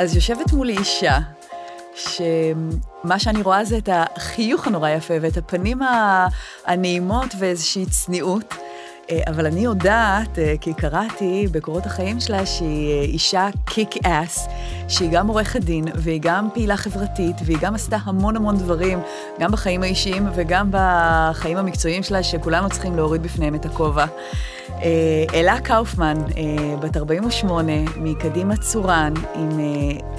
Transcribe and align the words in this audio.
אז 0.00 0.14
יושבת 0.14 0.52
מולי 0.52 0.78
אישה, 0.78 1.18
שמה 1.94 3.18
שאני 3.18 3.42
רואה 3.42 3.64
זה 3.64 3.78
את 3.78 3.88
החיוך 3.92 4.66
הנורא 4.66 4.90
יפה 4.90 5.14
ואת 5.20 5.36
הפנים 5.36 5.78
הנעימות 6.66 7.34
ואיזושהי 7.38 7.86
צניעות. 7.86 8.54
אה, 9.10 9.20
אבל 9.28 9.46
אני 9.46 9.60
יודעת, 9.60 10.38
אה, 10.38 10.54
כי 10.60 10.74
קראתי 10.74 11.46
בקורות 11.52 11.86
החיים 11.86 12.20
שלה, 12.20 12.46
שהיא 12.46 12.98
אה, 12.98 13.02
אישה 13.02 13.48
קיק 13.64 14.06
אס, 14.06 14.48
שהיא 14.88 15.10
גם 15.12 15.28
עורכת 15.28 15.60
דין, 15.60 15.84
והיא 15.94 16.20
גם 16.22 16.48
פעילה 16.54 16.76
חברתית, 16.76 17.36
והיא 17.44 17.58
גם 17.60 17.74
עשתה 17.74 17.96
המון 18.04 18.36
המון 18.36 18.58
דברים, 18.58 19.00
גם 19.40 19.50
בחיים 19.50 19.82
האישיים 19.82 20.28
וגם 20.34 20.68
בחיים 20.70 21.56
המקצועיים 21.56 22.02
שלה, 22.02 22.22
שכולנו 22.22 22.68
צריכים 22.68 22.96
להוריד 22.96 23.22
בפניהם 23.22 23.54
את 23.54 23.64
הכובע. 23.64 24.06
אלה 25.34 25.60
קאופמן, 25.60 26.16
בת 26.80 26.96
48, 26.96 27.72
מקדימה 27.96 28.56
צורן, 28.56 29.12
עם 29.34 29.48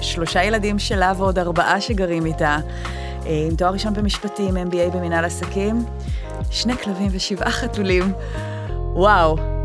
שלושה 0.00 0.44
ילדים 0.44 0.78
שלה 0.78 1.12
ועוד 1.16 1.38
ארבעה 1.38 1.80
שגרים 1.80 2.26
איתה, 2.26 2.58
עם 3.24 3.56
תואר 3.56 3.72
ראשון 3.72 3.94
במשפטים, 3.94 4.56
MBA 4.56 4.96
במנהל 4.96 5.24
עסקים, 5.24 5.84
שני 6.50 6.76
כלבים 6.76 7.08
ושבעה 7.10 7.50
חתולים. 7.50 8.12
וואו. 8.94 9.61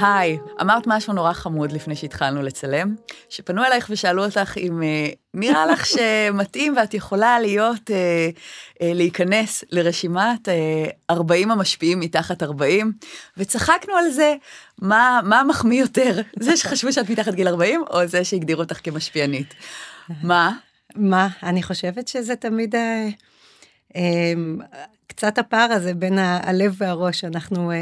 היי, 0.00 0.38
אמרת 0.60 0.86
משהו 0.86 1.12
נורא 1.12 1.32
חמוד 1.32 1.72
לפני 1.72 1.96
שהתחלנו 1.96 2.42
לצלם, 2.42 2.94
שפנו 3.28 3.64
אלייך 3.64 3.86
ושאלו 3.90 4.24
אותך 4.24 4.58
אם 4.58 4.80
uh, 4.80 5.16
נראה 5.34 5.66
לך 5.66 5.86
שמתאים 5.94 6.76
ואת 6.76 6.94
יכולה 6.94 7.40
להיות, 7.40 7.90
uh, 7.90 7.92
uh, 8.74 8.76
להיכנס 8.80 9.64
לרשימת 9.70 10.48
uh, 10.48 10.50
40 11.10 11.50
המשפיעים 11.50 12.00
מתחת 12.00 12.42
40, 12.42 12.92
וצחקנו 13.36 13.94
על 13.94 14.10
זה, 14.10 14.34
מה, 14.78 15.20
מה 15.24 15.42
מחמיא 15.48 15.80
יותר, 15.80 16.20
זה 16.40 16.56
שחשבו 16.56 16.92
שאת 16.92 17.10
מתחת 17.10 17.34
גיל 17.34 17.48
40, 17.48 17.84
או 17.90 18.06
זה 18.06 18.24
שהגדירו 18.24 18.62
אותך 18.62 18.78
כמשפיענית? 18.82 19.54
מה? 20.22 20.52
מה? 20.96 21.28
אני 21.42 21.62
חושבת 21.62 22.08
שזה 22.08 22.36
תמיד... 22.36 22.74
אמ, 23.94 24.58
קצת 25.20 25.38
הפער 25.38 25.72
הזה 25.72 25.94
בין 25.94 26.18
הלב 26.18 26.74
והראש, 26.78 27.24
אנחנו 27.24 27.70
אה, 27.70 27.76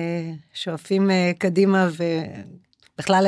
שואפים 0.55 1.11
אה, 1.11 1.33
קדימה 1.39 1.89
ובכלל 2.95 3.27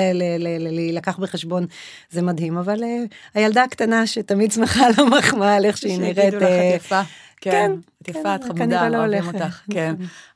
להילקח 0.58 1.18
בחשבון 1.18 1.66
זה 2.10 2.22
מדהים, 2.22 2.58
אבל 2.58 2.84
אה, 2.84 3.02
הילדה 3.34 3.62
הקטנה 3.62 4.06
שתמיד 4.06 4.52
שמחה 4.52 4.86
על 4.86 4.92
המחמאה 4.98 5.56
על 5.56 5.64
איך 5.64 5.76
שהיא 5.76 5.98
נראית. 5.98 6.16
שיגידו 6.16 6.36
לך 6.36 6.50
יפה. 6.76 7.00
כן, 7.42 7.72
כן, 8.04 8.12
את 8.12 8.44
כן, 8.44 8.48
חמודה, 8.48 8.88
לא 8.88 8.96
אוהבים 8.96 9.26
אותך. 9.26 9.60
כן, 9.72 9.94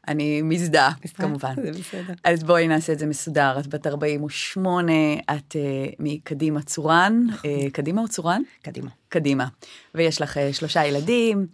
אני 0.08 0.42
מזדהה, 0.42 0.90
כמובן. 1.14 1.54
זה 1.62 1.70
בסדר. 1.70 2.14
אז 2.24 2.44
בואי 2.44 2.68
נעשה 2.68 2.92
את 2.92 2.98
זה 2.98 3.06
מסודר. 3.06 3.56
את 3.60 3.66
בת 3.66 3.86
48, 3.86 4.92
את 5.30 5.56
מקדימה 5.98 6.62
צורן. 6.62 7.22
נכון. 7.28 7.70
קדימה 7.72 8.02
או 8.02 8.08
צורן? 8.08 8.42
קדימה. 8.62 8.90
קדימה. 9.08 9.46
ויש 9.94 10.22
לך 10.22 10.38
שלושה 10.52 10.84
ילדים, 10.84 11.46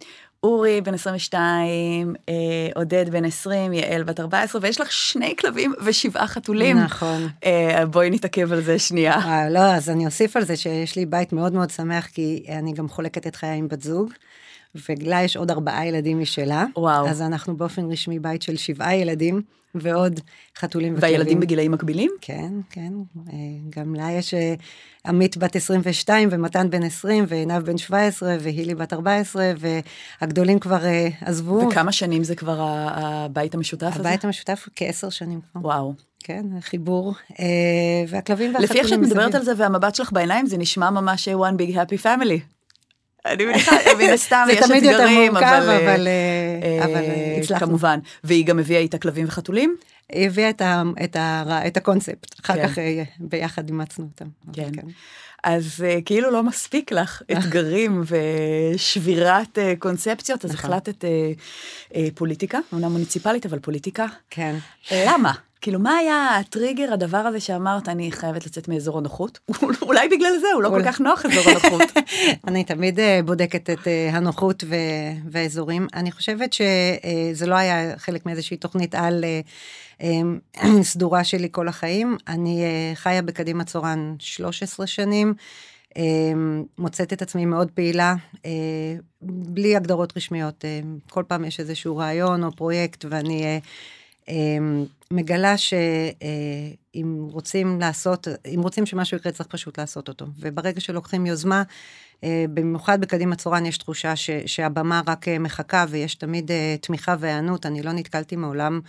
אורי 0.43 0.81
בן 0.81 0.93
22, 0.93 2.15
אה, 2.29 2.33
עודד 2.75 3.09
בן 3.09 3.25
20, 3.25 3.73
יעל 3.73 4.03
בת 4.03 4.19
14, 4.19 4.61
ויש 4.61 4.81
לך 4.81 4.91
שני 4.91 5.35
כלבים 5.39 5.73
ושבעה 5.85 6.27
חתולים. 6.27 6.77
נכון. 6.77 7.27
אה, 7.45 7.85
בואי 7.85 8.09
נתעכב 8.09 8.51
על 8.51 8.61
זה 8.61 8.79
שנייה. 8.79 9.13
אה, 9.13 9.49
לא, 9.49 9.59
אז 9.59 9.89
אני 9.89 10.05
אוסיף 10.05 10.37
על 10.37 10.43
זה 10.43 10.55
שיש 10.57 10.95
לי 10.95 11.05
בית 11.05 11.33
מאוד 11.33 11.53
מאוד 11.53 11.69
שמח, 11.69 12.07
כי 12.07 12.45
אני 12.49 12.73
גם 12.73 12.89
חולקת 12.89 13.27
את 13.27 13.35
חיי 13.35 13.57
עם 13.57 13.67
בת 13.67 13.81
זוג. 13.81 14.13
ולה 14.89 15.21
יש 15.23 15.37
עוד 15.37 15.51
ארבעה 15.51 15.87
ילדים 15.87 16.19
משלה. 16.19 16.65
וואו. 16.75 17.07
אז 17.07 17.21
אנחנו 17.21 17.57
באופן 17.57 17.91
רשמי 17.91 18.19
בית 18.19 18.41
של 18.41 18.57
שבעה 18.57 18.95
ילדים, 18.95 19.41
ועוד 19.75 20.19
חתולים 20.57 20.93
וכלבים. 20.93 21.13
והילדים 21.13 21.39
בגילאים 21.39 21.71
מקבילים? 21.71 22.11
כן, 22.21 22.53
כן. 22.69 22.93
אה, 23.33 23.37
גם 23.69 23.95
לה 23.95 24.11
יש 24.11 24.33
אה, 24.33 24.53
עמית 25.05 25.37
בת 25.37 25.55
22, 25.55 26.29
ומתן 26.31 26.69
בן 26.69 26.83
20, 26.83 27.25
ועינב 27.27 27.63
בן 27.65 27.77
17, 27.77 28.35
והילי 28.39 28.75
בת 28.75 28.93
14, 28.93 29.51
והגדולים 30.21 30.59
כבר 30.59 30.85
אה, 30.85 31.07
עזבו. 31.21 31.67
וכמה 31.71 31.91
שנים 31.91 32.23
זה 32.23 32.35
כבר 32.35 32.57
הבית 32.61 33.53
המשותף 33.53 33.83
הבית 33.83 33.99
הזה? 33.99 34.09
הבית 34.09 34.25
המשותף 34.25 34.67
כעשר 34.75 35.09
שנים 35.09 35.39
כבר. 35.51 35.61
וואו. 35.61 35.93
כן, 36.23 36.45
חיבור, 36.59 37.13
והכלבים 38.07 38.53
והחתולים 38.53 38.69
לפי 38.69 38.79
איך 38.79 38.87
שאת 38.87 38.99
מדברת 38.99 39.35
על 39.35 39.43
זה 39.43 39.51
והמבט 39.57 39.95
שלך 39.95 40.11
בעיניים, 40.11 40.45
זה 40.45 40.57
נשמע 40.57 40.89
ממש 40.89 41.27
one 41.27 41.61
big 41.61 41.75
happy 41.75 42.03
family. 42.03 42.60
אני 43.25 43.45
מניחה, 43.45 43.75
מן 43.97 44.13
הסתם 44.13 44.47
יש 44.51 44.57
אתגרים, 44.57 44.67
אבל... 44.67 44.67
זה 44.67 44.67
תמיד 44.67 44.83
יותר 44.83 45.31
מורכב, 45.31 45.83
אבל 45.83 46.07
אה, 46.07 47.37
הצלחנו. 47.41 47.67
כמובן. 47.67 47.99
והיא 48.23 48.45
גם 48.45 48.59
הביאה 48.59 48.79
איתה 48.79 48.97
כלבים 48.97 49.25
וחתולים? 49.27 49.75
היא 50.09 50.27
הביאה 50.27 50.49
את, 50.49 50.61
ה, 50.61 50.83
את, 51.03 51.15
ה, 51.15 51.67
את 51.67 51.77
הקונספט, 51.77 52.39
אחר 52.45 52.53
כן. 52.53 52.67
כך 52.67 52.77
אה, 52.77 53.03
ביחד 53.19 53.67
אימצנו 53.67 54.05
אותם. 54.13 54.25
כן. 54.53 54.69
כן. 54.75 54.87
אז 55.43 55.85
כאילו 56.05 56.31
לא 56.31 56.43
מספיק 56.43 56.91
לך 56.91 57.21
אתגרים 57.31 58.03
ושבירת 58.75 59.57
קונספציות, 59.79 60.45
אז 60.45 60.53
נכון. 60.53 60.71
החלטת 60.71 61.05
פוליטיקה, 62.15 62.59
אומנם 62.71 62.91
מוניציפלית, 62.91 63.45
אבל 63.45 63.59
פוליטיקה. 63.59 64.05
כן. 64.29 64.55
למה? 64.91 65.33
כאילו, 65.61 65.79
מה 65.79 65.95
היה 65.95 66.37
הטריגר, 66.39 66.93
הדבר 66.93 67.17
הזה 67.17 67.39
שאמרת, 67.39 67.89
אני 67.89 68.11
חייבת 68.11 68.45
לצאת 68.45 68.67
מאזור 68.67 68.97
הנוחות? 68.97 69.39
אולי 69.81 70.09
בגלל 70.09 70.37
זה, 70.41 70.47
הוא 70.53 70.63
לא 70.63 70.69
כל 70.69 70.83
כך 70.85 71.01
נוח 71.01 71.25
אזור 71.25 71.43
הנוחות. 71.49 71.89
אני 72.47 72.63
תמיד 72.63 72.99
אה, 72.99 73.19
בודקת 73.25 73.69
את 73.69 73.87
אה, 73.87 74.09
הנוחות 74.13 74.63
והאזורים. 75.29 75.87
אני 75.93 76.11
חושבת 76.11 76.53
שזה 76.53 77.45
לא 77.45 77.55
היה 77.55 77.97
חלק 77.97 78.25
מאיזושהי 78.25 78.57
תוכנית 78.57 78.95
על 78.95 79.25
אה, 80.01 80.21
סדורה 80.83 81.23
שלי 81.23 81.47
כל 81.51 81.67
החיים. 81.67 82.17
אני 82.27 82.63
חיה 82.95 83.21
בקדימה 83.21 83.63
צורן 83.63 84.15
13 84.19 84.87
שנים. 84.87 85.33
מוצאת 86.77 87.13
את 87.13 87.21
עצמי 87.21 87.45
מאוד 87.45 87.71
פעילה, 87.71 88.15
בלי 89.21 89.75
הגדרות 89.75 90.17
רשמיות. 90.17 90.65
כל 91.09 91.23
פעם 91.27 91.45
יש 91.45 91.59
איזשהו 91.59 91.97
רעיון 91.97 92.43
או 92.43 92.51
פרויקט, 92.51 93.05
ואני 93.09 93.59
אמ, 94.27 94.85
מגלה 95.11 95.57
שאם 95.57 97.27
רוצים 97.31 97.79
לעשות, 97.79 98.27
אם 98.55 98.59
רוצים 98.61 98.85
שמשהו 98.85 99.17
יקרה, 99.17 99.31
צריך 99.31 99.49
פשוט 99.49 99.79
לעשות 99.79 100.07
אותו. 100.07 100.25
וברגע 100.39 100.79
שלוקחים 100.79 101.25
יוזמה, 101.25 101.63
אה, 102.23 102.45
במיוחד 102.53 103.01
בקדימה 103.01 103.35
צורן 103.35 103.65
יש 103.65 103.77
תחושה 103.77 104.15
ש, 104.15 104.29
שהבמה 104.45 105.01
רק 105.07 105.27
אה, 105.27 105.39
מחכה 105.39 105.85
ויש 105.89 106.15
תמיד 106.15 106.51
אה, 106.51 106.75
תמיכה 106.81 107.15
והיענות, 107.19 107.65
אני 107.65 107.81
לא 107.81 107.91
נתקלתי 107.91 108.35
מעולם, 108.35 108.81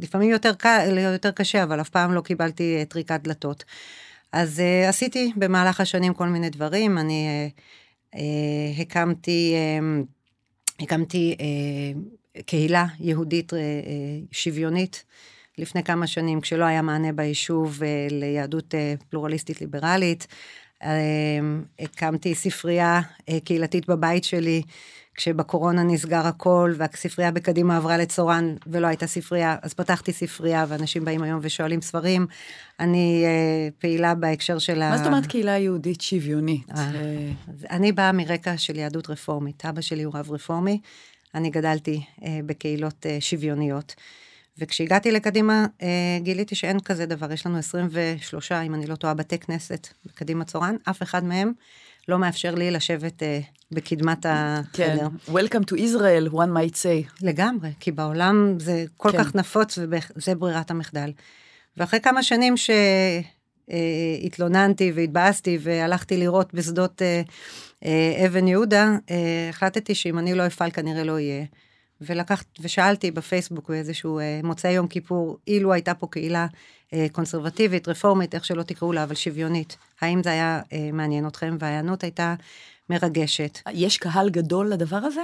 לפעמים 0.00 0.30
יותר, 0.30 0.54
קל, 0.54 0.98
יותר 0.98 1.30
קשה, 1.30 1.62
אבל 1.62 1.80
אף 1.80 1.88
פעם 1.88 2.12
לא 2.12 2.20
קיבלתי 2.20 2.84
טריקת 2.88 3.20
דלתות. 3.22 3.64
אז 4.32 4.62
עשיתי 4.88 5.32
במהלך 5.36 5.80
השנים 5.80 6.14
כל 6.14 6.26
מיני 6.28 6.50
דברים, 6.50 6.98
אני 6.98 7.50
הקמתי, 8.78 9.54
הקמתי 10.80 11.36
קהילה 12.42 12.86
יהודית 13.00 13.54
אה, 13.54 13.58
אה, 13.58 13.62
שוויונית 14.32 15.04
לפני 15.58 15.82
כמה 15.82 16.06
שנים, 16.06 16.40
כשלא 16.40 16.64
היה 16.64 16.82
מענה 16.82 17.12
ביישוב 17.12 17.82
אה, 17.82 18.06
ליהדות 18.10 18.74
פלורליסטית 19.08 19.60
ליברלית. 19.60 20.26
הקמתי 21.78 22.34
ספרייה 22.34 23.00
קהילתית 23.44 23.88
בבית 23.88 24.24
שלי, 24.24 24.62
כשבקורונה 25.14 25.82
נסגר 25.82 26.26
הכל, 26.26 26.74
והספרייה 26.76 27.30
בקדימה 27.30 27.76
עברה 27.76 27.96
לצורן 27.96 28.54
ולא 28.66 28.86
הייתה 28.86 29.06
ספרייה, 29.06 29.56
אז 29.62 29.74
פתחתי 29.74 30.12
ספרייה, 30.12 30.64
ואנשים 30.68 31.04
באים 31.04 31.22
היום 31.22 31.40
ושואלים 31.42 31.80
ספרים. 31.80 32.26
אני 32.80 33.24
פעילה 33.78 34.14
בהקשר 34.14 34.58
של 34.58 34.82
ה... 34.82 34.90
מה 34.90 34.98
זאת 34.98 35.06
אומרת 35.06 35.26
קהילה 35.26 35.58
יהודית 35.58 36.00
שוויונית? 36.00 36.66
אני 37.70 37.92
באה 37.92 38.12
מרקע 38.12 38.56
של 38.56 38.76
יהדות 38.76 39.10
רפורמית. 39.10 39.66
אבא 39.66 39.80
שלי 39.80 40.02
הוא 40.02 40.14
רב 40.16 40.30
רפורמי. 40.30 40.80
אני 41.34 41.50
גדלתי 41.50 42.02
אה, 42.24 42.40
בקהילות 42.46 43.06
אה, 43.06 43.16
שוויוניות. 43.20 43.94
וכשהגעתי 44.58 45.12
לקדימה, 45.12 45.66
אה, 45.82 46.18
גיליתי 46.20 46.54
שאין 46.54 46.80
כזה 46.80 47.06
דבר. 47.06 47.32
יש 47.32 47.46
לנו 47.46 47.58
23, 47.58 48.52
אם 48.52 48.74
אני 48.74 48.86
לא 48.86 48.94
טועה, 48.94 49.14
בתי 49.14 49.38
כנסת 49.38 49.88
בקדימה 50.06 50.44
צורן, 50.44 50.76
אף 50.90 51.02
אחד 51.02 51.24
מהם 51.24 51.52
לא 52.08 52.18
מאפשר 52.18 52.54
לי 52.54 52.70
לשבת 52.70 53.22
אה, 53.22 53.40
בקדמת 53.72 54.26
החדר. 54.28 55.08
כן, 55.26 55.32
Welcome 55.32 55.64
to 55.70 55.74
Israel, 55.74 56.32
one 56.32 56.56
might 56.56 56.74
say. 56.74 57.22
לגמרי, 57.22 57.70
כי 57.80 57.92
בעולם 57.92 58.60
זה 58.60 58.84
כל 58.96 59.12
כן. 59.12 59.18
כך 59.18 59.34
נפוץ 59.34 59.78
וזה 59.78 60.34
ברירת 60.34 60.70
המחדל. 60.70 61.12
ואחרי 61.76 62.00
כמה 62.00 62.22
שנים 62.22 62.56
ש... 62.56 62.70
אה, 63.70 64.16
התלוננתי 64.22 64.92
והתבאסתי 64.94 65.58
והלכתי 65.60 66.16
לראות 66.16 66.54
בשדות 66.54 67.02
אה, 67.02 67.22
אבן 68.26 68.48
יהודה, 68.48 68.96
החלטתי 69.50 69.94
שאם 69.94 70.18
אני 70.18 70.34
לא 70.34 70.46
אפעל 70.46 70.70
כנראה 70.70 71.04
לא 71.04 71.18
יהיה. 71.18 71.44
ולקחת, 72.00 72.46
ושאלתי 72.60 73.10
בפייסבוק 73.10 73.68
באיזשהו 73.68 74.20
מוצאי 74.44 74.72
יום 74.72 74.86
כיפור, 74.86 75.38
אילו 75.46 75.72
הייתה 75.72 75.94
פה 75.94 76.06
קהילה 76.10 76.46
קונסרבטיבית, 77.12 77.88
רפורמית, 77.88 78.34
איך 78.34 78.44
שלא 78.44 78.62
תקראו 78.62 78.92
לה, 78.92 79.02
אבל 79.02 79.14
שוויונית, 79.14 79.76
האם 80.00 80.22
זה 80.22 80.30
היה 80.30 80.60
מעניין 80.92 81.26
אתכם? 81.26 81.56
וההיענות 81.58 82.02
הייתה 82.02 82.34
מרגשת. 82.90 83.58
יש 83.72 83.98
קהל 83.98 84.30
גדול 84.30 84.68
לדבר 84.68 84.96
הזה? 84.96 85.20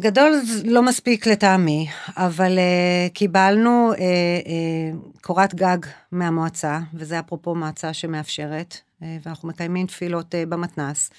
גדול 0.00 0.32
לא 0.64 0.82
מספיק 0.82 1.26
לטעמי, 1.26 1.88
אבל 2.16 2.58
uh, 2.58 3.12
קיבלנו 3.12 3.92
uh, 3.94 3.96
uh, 3.96 5.20
קורת 5.20 5.54
גג 5.54 5.78
מהמועצה, 6.12 6.80
וזה 6.94 7.18
אפרופו 7.18 7.54
מועצה 7.54 7.92
שמאפשרת, 7.92 8.74
uh, 8.74 9.04
ואנחנו 9.22 9.48
מקיימים 9.48 9.86
תפילות 9.86 10.34
uh, 10.34 10.48
במתנ"ס, 10.48 11.10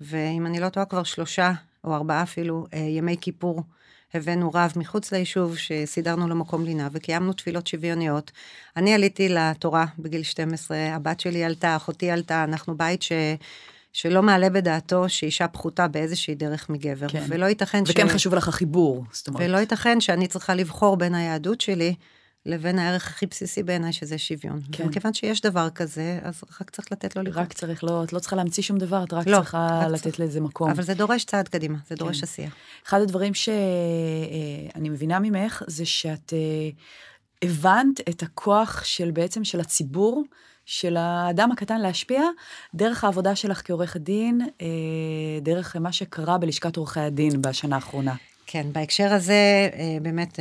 ואם 0.00 0.46
אני 0.46 0.60
לא 0.60 0.68
טועה 0.68 0.86
כבר 0.86 1.02
שלושה 1.02 1.52
או 1.84 1.94
ארבעה 1.94 2.22
אפילו 2.22 2.66
uh, 2.70 2.76
ימי 2.76 3.16
כיפור 3.20 3.62
הבאנו 4.14 4.50
רב 4.54 4.72
מחוץ 4.76 5.12
ליישוב 5.12 5.56
שסידרנו 5.56 6.28
לו 6.28 6.34
מקום 6.34 6.64
לינה 6.64 6.88
וקיימנו 6.92 7.32
תפילות 7.32 7.66
שוויוניות. 7.66 8.30
אני 8.76 8.94
עליתי 8.94 9.28
לתורה 9.28 9.86
בגיל 9.98 10.22
12, 10.22 10.76
הבת 10.94 11.20
שלי 11.20 11.44
עלתה, 11.44 11.76
אחותי 11.76 12.10
עלתה, 12.10 12.44
אנחנו 12.44 12.76
בית 12.76 13.02
ש... 13.02 13.12
שלא 13.92 14.22
מעלה 14.22 14.50
בדעתו 14.50 15.08
שאישה 15.08 15.48
פחותה 15.48 15.88
באיזושהי 15.88 16.34
דרך 16.34 16.70
מגבר. 16.70 17.08
כן. 17.08 17.24
ולא 17.28 17.46
ייתכן 17.46 17.82
וכן 17.82 17.86
ש... 17.86 17.90
וכן 17.90 18.08
חשוב 18.08 18.34
לך 18.34 18.48
החיבור, 18.48 19.04
זאת 19.12 19.28
אומרת. 19.28 19.42
ולא 19.44 19.58
ייתכן 19.58 20.00
שאני 20.00 20.26
צריכה 20.26 20.54
לבחור 20.54 20.96
בין 20.96 21.14
היהדות 21.14 21.60
שלי 21.60 21.94
לבין 22.46 22.78
הערך 22.78 23.06
הכי 23.06 23.26
בסיסי 23.26 23.62
בעיניי, 23.62 23.92
שזה 23.92 24.18
שוויון. 24.18 24.60
כן. 24.72 24.84
ומכיוון 24.84 25.14
שיש 25.14 25.40
דבר 25.40 25.70
כזה, 25.70 26.18
אז 26.22 26.44
רק 26.60 26.70
צריך 26.70 26.92
לתת 26.92 27.16
לו 27.16 27.22
לקרות. 27.22 27.44
רק 27.44 27.52
צריך, 27.52 27.84
לא, 27.84 28.04
את 28.04 28.12
לא 28.12 28.18
צריכה 28.18 28.36
להמציא 28.36 28.62
שום 28.62 28.78
דבר, 28.78 29.04
את 29.04 29.12
רק 29.12 29.26
לא, 29.26 29.36
צריכה 29.36 29.80
רק 29.82 29.92
לתת 29.92 30.02
צריך... 30.02 30.20
לזה 30.20 30.40
מקום. 30.40 30.70
אבל 30.70 30.82
זה 30.82 30.94
דורש 30.94 31.24
צעד 31.24 31.48
קדימה, 31.48 31.78
זה 31.88 31.94
דורש 31.94 32.18
כן. 32.18 32.22
עשייה. 32.22 32.50
אחד 32.86 33.00
הדברים 33.00 33.34
שאני 33.34 34.88
אה, 34.88 34.90
מבינה 34.90 35.18
ממך, 35.18 35.62
זה 35.66 35.86
שאת 35.86 36.32
אה, 36.32 36.70
הבנת 37.42 38.00
את 38.08 38.22
הכוח 38.22 38.84
של 38.84 39.10
בעצם 39.10 39.44
של 39.44 39.60
הציבור, 39.60 40.24
של 40.66 40.96
האדם 40.96 41.52
הקטן 41.52 41.80
להשפיע, 41.80 42.22
דרך 42.74 43.04
העבודה 43.04 43.36
שלך 43.36 43.62
כעורכת 43.64 44.00
דין, 44.00 44.40
אה, 44.60 44.66
דרך 45.42 45.76
מה 45.76 45.92
שקרה 45.92 46.38
בלשכת 46.38 46.76
עורכי 46.76 47.00
הדין 47.00 47.42
בשנה 47.42 47.76
האחרונה. 47.76 48.14
כן, 48.46 48.66
בהקשר 48.72 49.12
הזה, 49.12 49.68
באמת... 50.02 50.38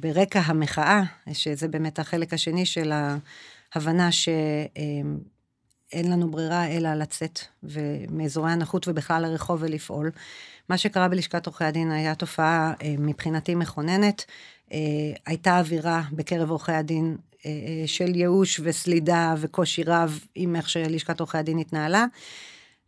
ברקע 0.00 0.40
המחאה, 0.40 1.02
שזה 1.32 1.68
באמת 1.68 1.98
החלק 1.98 2.34
השני 2.34 2.66
של 2.66 2.92
ההבנה 3.74 4.12
שאין 4.12 6.10
לנו 6.10 6.30
ברירה 6.30 6.66
אלא 6.66 6.94
לצאת 6.94 7.40
מאזורי 8.10 8.50
הנוחות 8.52 8.88
ובכלל 8.88 9.22
לרחוב 9.22 9.58
ולפעול. 9.62 10.10
מה 10.68 10.78
שקרה 10.78 11.08
בלשכת 11.08 11.46
עורכי 11.46 11.64
הדין 11.64 11.90
היה 11.90 12.14
תופעה 12.14 12.72
אה, 12.82 12.94
מבחינתי 12.98 13.54
מכוננת. 13.54 14.24
אה, 14.72 14.78
הייתה 15.26 15.58
אווירה 15.58 16.02
בקרב 16.12 16.50
עורכי 16.50 16.72
הדין 16.72 17.16
אה, 17.46 17.50
של 17.86 18.14
ייאוש 18.14 18.60
וסלידה 18.62 19.34
וקושי 19.38 19.82
רב 19.82 20.20
עם 20.34 20.56
איך 20.56 20.68
שלשכת 20.68 21.20
עורכי 21.20 21.38
הדין 21.38 21.58
התנהלה. 21.58 22.04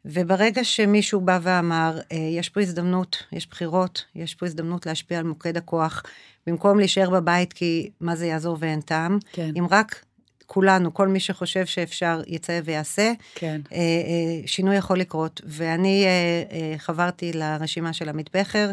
וברגע 0.04 0.64
שמישהו 0.64 1.20
בא 1.20 1.38
ואמר, 1.42 1.98
יש 2.10 2.48
פה 2.48 2.60
הזדמנות, 2.60 3.22
יש 3.32 3.46
בחירות, 3.50 4.04
יש 4.14 4.34
פה 4.34 4.46
הזדמנות 4.46 4.86
להשפיע 4.86 5.18
על 5.18 5.24
מוקד 5.24 5.56
הכוח, 5.56 6.02
במקום 6.46 6.78
להישאר 6.78 7.10
בבית 7.10 7.52
כי 7.52 7.90
מה 8.00 8.16
זה 8.16 8.26
יעזור 8.26 8.56
ואין 8.60 8.80
טעם, 8.80 9.18
כן. 9.32 9.50
אם 9.58 9.66
רק 9.70 10.04
כולנו, 10.52 10.94
כל 10.94 11.08
מי 11.08 11.20
שחושב 11.20 11.66
שאפשר, 11.66 12.20
יצא 12.26 12.60
ויעשה, 12.64 13.12
כן. 13.34 13.60
אה, 13.72 13.78
אה, 13.78 14.46
שינוי 14.46 14.76
יכול 14.76 14.98
לקרות. 14.98 15.40
ואני 15.44 16.04
אה, 16.04 16.78
חברתי 16.78 17.32
לרשימה 17.32 17.92
של 17.92 18.08
עמית 18.08 18.36
בכר, 18.36 18.70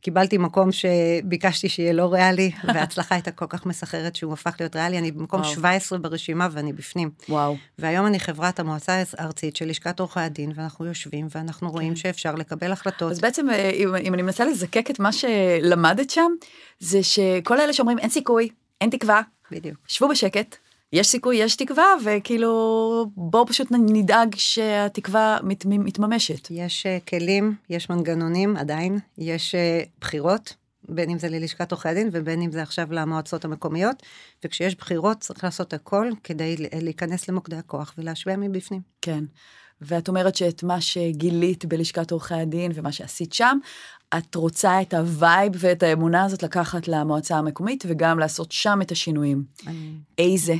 קיבלתי 0.00 0.38
מקום 0.38 0.68
שביקשתי 0.72 1.68
שיהיה 1.68 1.92
לא 1.92 2.12
ריאלי, 2.12 2.50
וההצלחה 2.74 3.14
הייתה 3.14 3.30
כל 3.30 3.46
כך 3.48 3.66
מסחררת 3.66 4.16
שהוא 4.16 4.32
הפך 4.32 4.56
להיות 4.60 4.76
ריאלי. 4.76 4.98
אני 4.98 5.12
במקום 5.12 5.40
וואו. 5.40 5.52
17 5.52 5.98
ברשימה 5.98 6.48
ואני 6.50 6.72
בפנים. 6.72 7.10
וואו. 7.28 7.56
והיום 7.78 8.06
אני 8.06 8.20
חברת 8.20 8.60
המועצה 8.60 9.02
הארצית 9.18 9.56
של 9.56 9.68
לשכת 9.68 10.00
עורכי 10.00 10.20
הדין, 10.20 10.52
ואנחנו 10.54 10.86
יושבים 10.86 11.26
ואנחנו 11.34 11.70
רואים 11.70 11.94
כן. 11.94 11.96
שאפשר 11.96 12.34
לקבל 12.34 12.72
החלטות. 12.72 13.10
אז 13.10 13.20
בעצם, 13.20 13.50
אה, 13.50 13.70
אם, 13.70 13.94
אם 13.94 14.14
אני 14.14 14.22
מנסה 14.22 14.44
לזקק 14.44 14.90
את 14.90 15.00
מה 15.00 15.12
שלמדת 15.12 16.10
שם, 16.10 16.30
זה 16.80 17.02
שכל 17.02 17.60
אלה 17.60 17.72
שאומרים 17.72 17.98
אין 17.98 18.10
סיכוי, 18.10 18.48
אין 18.80 18.90
תקווה, 18.90 19.22
בדיוק. 19.50 19.78
שבו 19.86 20.08
בשקט, 20.08 20.56
יש 20.92 21.06
סיכוי, 21.06 21.36
יש 21.36 21.56
תקווה, 21.56 21.86
וכאילו, 22.04 23.06
בואו 23.16 23.46
פשוט 23.46 23.68
נדאג 23.70 24.34
שהתקווה 24.36 25.38
מת, 25.42 25.66
מתממשת. 25.66 26.48
יש 26.50 26.86
אה, 26.86 27.08
כלים, 27.08 27.54
יש 27.70 27.90
מנגנונים 27.90 28.56
עדיין, 28.56 28.98
יש 29.18 29.54
אה, 29.54 29.88
בחירות, 30.00 30.54
בין 30.88 31.10
אם 31.10 31.18
זה 31.18 31.28
ללשכת 31.28 31.72
עורכי 31.72 31.88
הדין 31.88 32.08
ובין 32.12 32.42
אם 32.42 32.52
זה 32.52 32.62
עכשיו 32.62 32.86
למועצות 32.90 33.44
המקומיות, 33.44 34.02
וכשיש 34.44 34.74
בחירות 34.74 35.20
צריך 35.20 35.44
לעשות 35.44 35.72
הכל 35.72 36.10
כדי 36.24 36.56
להיכנס 36.72 37.28
למוקדי 37.28 37.56
הכוח 37.56 37.94
ולהשפיע 37.98 38.36
מבפנים. 38.36 38.80
כן. 39.02 39.24
ואת 39.80 40.08
אומרת 40.08 40.34
שאת 40.34 40.62
מה 40.62 40.80
שגילית 40.80 41.64
בלשכת 41.64 42.10
עורכי 42.10 42.34
הדין 42.34 42.72
ומה 42.74 42.92
שעשית 42.92 43.32
שם, 43.32 43.58
את 44.18 44.34
רוצה 44.34 44.82
את 44.82 44.94
ה 44.94 45.06
vibe 45.06 45.52
ואת 45.58 45.82
האמונה 45.82 46.24
הזאת 46.24 46.42
לקחת 46.42 46.88
למועצה 46.88 47.36
המקומית 47.36 47.84
וגם 47.88 48.18
לעשות 48.18 48.52
שם 48.52 48.78
את 48.82 48.92
השינויים. 48.92 49.44
אני... 49.66 49.92
איזה? 50.18 50.54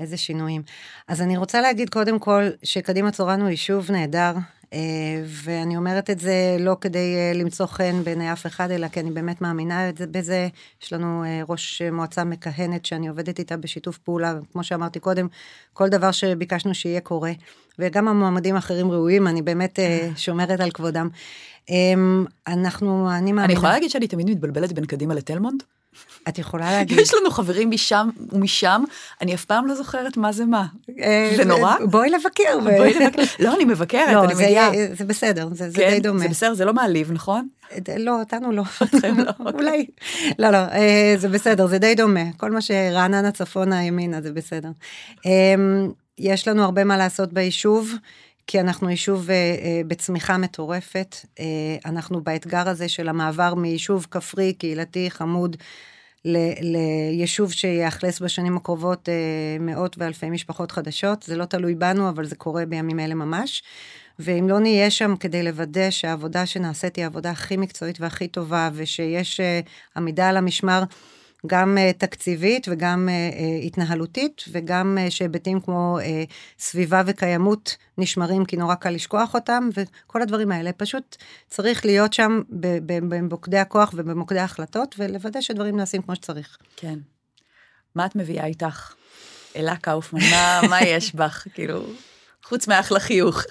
איזה 0.00 0.16
שינויים. 0.16 0.62
אז 1.08 1.22
אני 1.22 1.36
רוצה 1.36 1.60
להגיד 1.60 1.90
קודם 1.90 2.18
כל 2.18 2.42
שקדימה 2.62 3.10
צורן 3.10 3.40
הוא 3.40 3.48
יישוב 3.48 3.90
נהדר, 3.90 4.32
אה, 4.72 4.78
ואני 5.26 5.76
אומרת 5.76 6.10
את 6.10 6.20
זה 6.20 6.56
לא 6.60 6.76
כדי 6.80 7.16
אה, 7.16 7.32
למצוא 7.34 7.66
חן 7.66 8.04
בעיני 8.04 8.32
אף 8.32 8.46
אחד, 8.46 8.70
אלא 8.70 8.88
כי 8.88 9.00
אני 9.00 9.10
באמת 9.10 9.40
מאמינה 9.40 9.90
בזה. 10.10 10.48
יש 10.82 10.92
לנו 10.92 11.24
אה, 11.24 11.42
ראש 11.48 11.82
מועצה 11.82 12.24
מכהנת 12.24 12.86
שאני 12.86 13.08
עובדת 13.08 13.38
איתה 13.38 13.56
בשיתוף 13.56 13.98
פעולה, 13.98 14.34
כמו 14.52 14.64
שאמרתי 14.64 15.00
קודם, 15.00 15.28
כל 15.72 15.88
דבר 15.88 16.10
שביקשנו 16.12 16.74
שיהיה 16.74 17.00
קורה. 17.00 17.32
וגם 17.78 18.08
המועמדים 18.08 18.54
האחרים 18.54 18.90
ראויים, 18.90 19.26
אני 19.26 19.42
באמת 19.42 19.78
שומרת 20.16 20.60
על 20.60 20.70
כבודם. 20.70 21.08
אנחנו, 22.46 23.10
אני 23.10 23.32
מאמינה... 23.32 23.44
אני 23.44 23.52
יכולה 23.52 23.72
להגיד 23.72 23.90
שאני 23.90 24.08
תמיד 24.08 24.30
מתבלבלת 24.30 24.72
בין 24.72 24.84
קדימה 24.84 25.14
לתלמונד? 25.14 25.62
את 26.28 26.38
יכולה 26.38 26.70
להגיד. 26.76 26.98
יש 26.98 27.14
לנו 27.14 27.30
חברים 27.30 27.70
משם 27.70 28.08
ומשם, 28.32 28.84
אני 29.20 29.34
אף 29.34 29.44
פעם 29.44 29.66
לא 29.66 29.74
זוכרת 29.74 30.16
מה 30.16 30.32
זה 30.32 30.44
מה. 30.44 30.66
אה, 31.02 31.32
זה 31.36 31.44
נורא? 31.44 31.74
בואי 31.90 32.10
לבקר. 32.10 32.58
לא, 33.38 33.54
אני 33.54 33.64
מבקרת, 33.64 34.24
אני 34.24 34.34
מגיעה. 34.34 34.70
זה 34.92 35.04
בסדר, 35.04 35.48
זה 35.52 35.68
די 35.68 35.74
כן, 35.74 35.98
דומה. 35.98 36.20
זה 36.20 36.28
בסדר, 36.28 36.54
זה 36.54 36.64
לא 36.64 36.72
מעליב, 36.72 37.12
נכון? 37.12 37.48
לא, 37.96 38.20
אותנו 38.20 38.52
לא. 38.52 38.62
לא 38.82 39.32
אוקיי. 39.40 39.54
אולי. 39.54 39.86
לא, 40.38 40.50
לא, 40.50 40.56
אה, 40.56 41.14
זה 41.16 41.28
בסדר, 41.28 41.66
זה 41.66 41.78
די 41.78 41.94
דומה. 41.94 42.32
כל 42.36 42.50
מה 42.50 42.60
שרעננה 42.60 43.32
צפונה 43.32 43.84
ימינה 43.84 44.22
זה 44.22 44.32
בסדר. 44.32 44.68
אמ, 45.26 45.90
יש 46.18 46.48
לנו 46.48 46.64
הרבה 46.64 46.84
מה 46.84 46.96
לעשות 46.96 47.32
ביישוב. 47.32 47.94
כי 48.46 48.60
אנחנו 48.60 48.90
יישוב 48.90 49.30
אה, 49.30 49.34
אה, 49.34 49.80
בצמיחה 49.86 50.38
מטורפת. 50.38 51.16
אה, 51.40 51.44
אנחנו 51.84 52.20
באתגר 52.20 52.68
הזה 52.68 52.88
של 52.88 53.08
המעבר 53.08 53.54
מיישוב 53.54 54.06
כפרי, 54.10 54.52
קהילתי, 54.52 55.10
חמוד, 55.10 55.56
ל- 56.24 56.72
ליישוב 56.72 57.52
שיאכלס 57.52 58.20
בשנים 58.20 58.56
הקרובות 58.56 59.08
אה, 59.08 59.14
מאות 59.60 59.96
ואלפי 59.98 60.30
משפחות 60.30 60.72
חדשות. 60.72 61.22
זה 61.22 61.36
לא 61.36 61.44
תלוי 61.44 61.74
בנו, 61.74 62.08
אבל 62.08 62.24
זה 62.24 62.36
קורה 62.36 62.66
בימים 62.66 63.00
אלה 63.00 63.14
ממש. 63.14 63.62
ואם 64.18 64.48
לא 64.48 64.60
נהיה 64.60 64.90
שם 64.90 65.14
כדי 65.20 65.42
לוודא 65.42 65.90
שהעבודה 65.90 66.46
שנעשית 66.46 66.96
היא 66.96 67.04
העבודה 67.04 67.30
הכי 67.30 67.56
מקצועית 67.56 68.00
והכי 68.00 68.28
טובה, 68.28 68.70
ושיש 68.74 69.40
אה, 69.40 69.60
עמידה 69.96 70.28
על 70.28 70.36
המשמר, 70.36 70.82
גם 71.46 71.78
uh, 71.78 71.98
תקציבית 71.98 72.66
וגם 72.70 73.08
uh, 73.08 73.34
uh, 73.34 73.66
התנהלותית, 73.66 74.44
וגם 74.52 74.98
uh, 74.98 75.10
שהיבטים 75.10 75.60
כמו 75.60 75.98
uh, 76.00 76.32
סביבה 76.58 77.02
וקיימות 77.06 77.76
נשמרים, 77.98 78.44
כי 78.44 78.56
נורא 78.56 78.74
קל 78.74 78.90
לשכוח 78.90 79.34
אותם, 79.34 79.68
וכל 79.74 80.22
הדברים 80.22 80.52
האלה. 80.52 80.72
פשוט 80.72 81.16
צריך 81.48 81.84
להיות 81.84 82.12
שם 82.12 82.40
במוקדי 82.82 83.58
הכוח 83.58 83.92
ובמוקדי 83.96 84.38
ההחלטות, 84.38 84.94
ולוודא 84.98 85.40
שדברים 85.40 85.76
נעשים 85.76 86.02
כמו 86.02 86.16
שצריך. 86.16 86.56
כן. 86.76 86.98
מה 87.94 88.06
את 88.06 88.16
מביאה 88.16 88.46
איתך? 88.46 88.94
אלה 89.56 89.76
קאופמן, 89.76 90.20
מה, 90.30 90.60
מה 90.68 90.82
יש 90.82 91.14
בך? 91.14 91.46
כאילו... 91.54 91.82
חוץ 92.44 92.68
מאחלה 92.68 93.00
חיוך. 93.00 93.42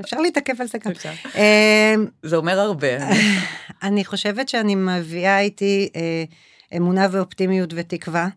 אפשר 0.00 0.20
להתעכב 0.20 0.60
על 0.60 0.66
זה 0.66 0.78
גם. 0.78 0.92
זה 2.22 2.36
אומר 2.36 2.60
הרבה. 2.60 2.88
אני 3.82 4.04
חושבת 4.04 4.48
שאני 4.48 4.74
מביאה 4.74 5.40
איתי 5.40 5.88
אמונה 6.76 7.06
ואופטימיות 7.10 7.70
ותקווה. 7.76 8.28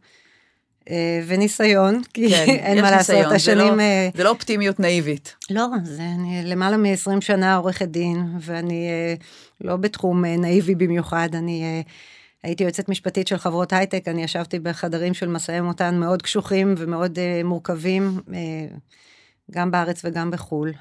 אה, 0.90 1.22
וניסיון, 1.28 2.02
כי 2.14 2.30
כן, 2.30 2.50
אין 2.66 2.82
מה 2.82 2.92
לעשות, 2.92 3.16
ניסיון, 3.16 3.36
השנים... 3.36 3.68
זה 3.68 3.76
לא, 3.76 3.82
אה, 3.82 4.10
זה 4.16 4.24
לא 4.24 4.30
אופטימיות 4.30 4.80
נאיבית. 4.80 5.36
לא, 5.50 5.68
זה 5.84 6.02
אני 6.04 6.42
למעלה 6.46 6.78
מ-20 6.78 7.22
שנה 7.22 7.56
עורכת 7.56 7.88
דין, 7.88 8.26
ואני 8.40 8.90
אה, 8.90 9.14
לא 9.62 9.76
בתחום 9.76 10.26
נאיבי 10.26 10.76
במיוחד, 10.76 11.30
אני 11.34 11.84
הייתי 12.44 12.64
יועצת 12.64 12.90
משפטית 12.90 13.28
של 13.28 13.38
חברות 13.38 13.74
הייטק, 13.74 14.08
אני 14.08 14.24
ישבתי 14.24 14.60
בחדרים 14.60 15.14
של 15.14 15.28
משאי 15.28 15.62
מותן 15.62 16.00
מאוד 16.00 16.22
קשוחים 16.22 16.76
ומאוד 16.78 17.20
מורכבים, 17.44 18.20
גם 19.52 19.72
בארץ 19.72 20.02
וגם 20.06 20.32
בחו"ל. 20.32 20.72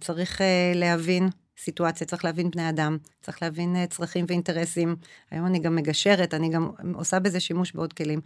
צריך 0.00 0.40
להבין 0.74 1.28
סיטואציה, 1.64 2.06
צריך 2.06 2.24
להבין 2.24 2.50
בני 2.50 2.68
אדם, 2.68 2.98
צריך 3.22 3.42
להבין 3.42 3.76
uh, 3.76 3.86
צרכים 3.86 4.24
ואינטרסים. 4.28 4.96
היום 5.30 5.46
אני 5.46 5.58
גם 5.58 5.76
מגשרת, 5.76 6.34
אני 6.34 6.48
גם 6.48 6.70
עושה 6.94 7.18
בזה 7.18 7.40
שימוש 7.40 7.72
בעוד 7.72 7.92
כלים. 7.92 8.20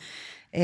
Um, 0.53 0.59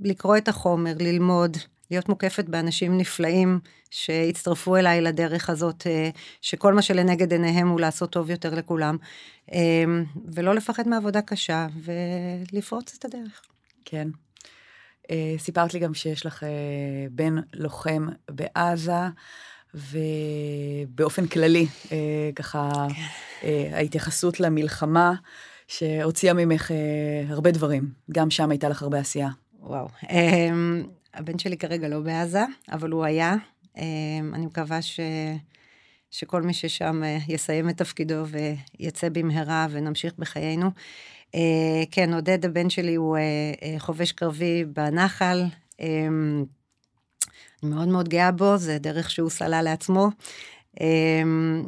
לקרוא 0.00 0.36
את 0.36 0.48
החומר, 0.48 0.92
ללמוד, 1.00 1.56
להיות 1.90 2.08
מוקפת 2.08 2.44
באנשים 2.44 2.98
נפלאים 2.98 3.60
שהצטרפו 3.90 4.76
אליי 4.76 5.00
לדרך 5.00 5.50
הזאת, 5.50 5.86
אה, 5.86 6.10
שכל 6.40 6.74
מה 6.74 6.82
שלנגד 6.82 7.32
עיניהם 7.32 7.68
הוא 7.68 7.80
לעשות 7.80 8.10
טוב 8.10 8.30
יותר 8.30 8.54
לכולם, 8.54 8.96
אה, 9.52 9.84
ולא 10.32 10.54
לפחד 10.54 10.88
מעבודה 10.88 11.22
קשה 11.22 11.66
ולפרוץ 12.52 12.96
את 12.98 13.04
הדרך. 13.04 13.42
כן. 13.84 14.08
אה, 15.10 15.34
סיפרת 15.38 15.74
לי 15.74 15.80
גם 15.80 15.94
שיש 15.94 16.26
לך 16.26 16.42
בן 17.10 17.34
לוחם 17.54 18.08
בעזה, 18.30 19.08
ובאופן 19.74 21.26
כללי, 21.26 21.66
ככה, 22.36 22.70
כן. 23.40 23.46
ההתייחסות 23.72 24.40
למלחמה, 24.40 25.12
שהוציאה 25.68 26.34
ממך 26.34 26.70
הרבה 27.28 27.50
דברים. 27.50 27.90
גם 28.10 28.30
שם 28.30 28.50
הייתה 28.50 28.68
לך 28.68 28.82
הרבה 28.82 28.98
עשייה. 28.98 29.28
וואו. 29.60 29.88
הבן 31.14 31.38
שלי 31.38 31.56
כרגע 31.56 31.88
לא 31.88 32.00
בעזה, 32.00 32.44
אבל 32.72 32.90
הוא 32.90 33.04
היה. 33.04 33.34
אמ, 33.76 34.34
אני 34.34 34.46
מקווה 34.46 34.82
ש... 34.82 35.00
שכל 36.12 36.42
מי 36.42 36.54
ששם 36.54 37.04
אה, 37.04 37.18
יסיים 37.28 37.68
את 37.68 37.76
תפקידו 37.76 38.24
ויצא 38.26 39.08
במהרה 39.08 39.66
ונמשיך 39.70 40.14
בחיינו. 40.18 40.70
אה, 41.34 41.82
כן, 41.90 42.14
עודד 42.14 42.44
הבן 42.44 42.70
שלי 42.70 42.94
הוא 42.94 43.16
אה, 43.16 43.74
חובש 43.78 44.12
קרבי 44.12 44.64
בנחל. 44.64 45.44
אני 47.62 47.70
מאוד 47.70 47.88
מאוד 47.88 48.08
גאה 48.08 48.32
בו, 48.32 48.56
זה 48.56 48.78
דרך 48.78 49.10
שהוא 49.10 49.30
סלל 49.30 49.60
לעצמו. 49.64 50.08
אמ, 50.80 51.64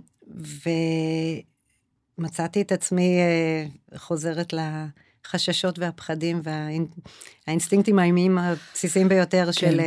ומצאתי 2.18 2.62
את 2.62 2.72
עצמי 2.72 3.18
חוזרת 3.96 4.52
לחששות 4.52 5.78
והפחדים 5.78 6.40
והאינסטינקטים 7.46 7.98
הימיים 7.98 8.38
הבסיסיים 8.38 9.08
ביותר 9.08 9.46
כן. 9.46 9.52
של 9.52 9.80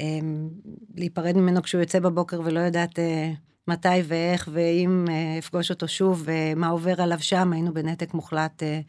אמ, 0.00 0.48
להיפרד 0.94 1.36
ממנו 1.36 1.62
כשהוא 1.62 1.80
יוצא 1.80 2.00
בבוקר 2.00 2.40
ולא 2.44 2.60
יודעת 2.60 2.98
אה, 2.98 3.32
מתי 3.68 3.88
ואיך, 4.04 4.48
ואם 4.52 5.04
אה, 5.08 5.38
אפגוש 5.38 5.70
אותו 5.70 5.88
שוב, 5.88 6.22
ומה 6.26 6.68
עובר 6.68 7.02
עליו 7.02 7.18
שם, 7.20 7.52
היינו 7.52 7.74
בנתק 7.74 8.14
מוחלט 8.14 8.62
אה, 8.62 8.80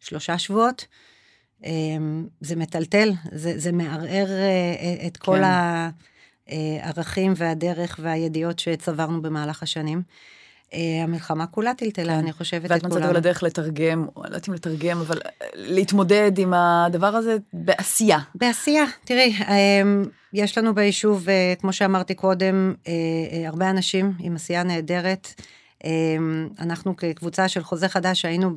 שלושה 0.00 0.38
שבועות. 0.38 0.86
אמ, 1.64 2.26
זה 2.40 2.56
מטלטל, 2.56 3.12
זה, 3.32 3.58
זה 3.58 3.72
מערער 3.72 4.26
את 5.06 5.16
כל 5.16 5.38
כן. 5.38 5.42
הערכים 6.48 7.32
והדרך 7.36 8.00
והידיעות 8.02 8.58
שצברנו 8.58 9.22
במהלך 9.22 9.62
השנים. 9.62 10.02
אה, 10.74 11.02
המלחמה 11.02 11.46
כולה 11.46 11.74
טלטלה, 11.74 12.12
כן. 12.12 12.18
אני 12.18 12.32
חושבת, 12.32 12.64
את 12.64 12.68
כולנו. 12.68 12.84
ואת 12.84 12.92
מצאת 12.92 13.02
אבל 13.02 13.16
הדרך 13.16 13.42
לתרגם, 13.42 14.06
לא 14.16 14.24
יודעת 14.24 14.48
אם 14.48 14.54
לתרגם, 14.54 15.00
אבל 15.00 15.18
אה, 15.24 15.48
להתמודד 15.54 16.38
עם 16.38 16.54
הדבר 16.54 17.06
הזה 17.06 17.36
בעשייה. 17.52 18.18
בעשייה, 18.34 18.84
תראי, 19.04 19.34
יש 20.32 20.58
לנו 20.58 20.74
ביישוב, 20.74 21.28
אה, 21.28 21.54
כמו 21.60 21.72
שאמרתי 21.72 22.14
קודם, 22.14 22.74
הרבה 23.46 23.70
אנשים 23.70 24.12
עם 24.18 24.36
עשייה 24.36 24.62
נהדרת. 24.62 25.28
אנחנו 26.58 26.96
כקבוצה 26.96 27.48
של 27.48 27.62
חוזה 27.62 27.88
חדש 27.88 28.24
היינו 28.24 28.50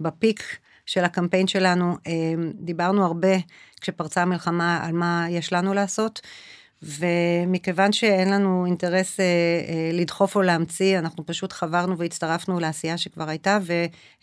בפיק 0.00 0.42
של 0.88 1.04
הקמפיין 1.04 1.46
שלנו, 1.46 1.96
אמ, 2.06 2.52
דיברנו 2.54 3.04
הרבה 3.04 3.36
כשפרצה 3.80 4.22
המלחמה 4.22 4.80
על 4.82 4.92
מה 4.92 5.26
יש 5.30 5.52
לנו 5.52 5.74
לעשות. 5.74 6.20
ומכיוון 6.82 7.92
שאין 7.92 8.30
לנו 8.30 8.66
אינטרס 8.66 9.20
אה, 9.20 9.24
אה, 9.24 9.90
לדחוף 9.92 10.36
או 10.36 10.42
להמציא, 10.42 10.98
אנחנו 10.98 11.26
פשוט 11.26 11.52
חברנו 11.52 11.98
והצטרפנו 11.98 12.60
לעשייה 12.60 12.98
שכבר 12.98 13.28
הייתה, 13.28 13.58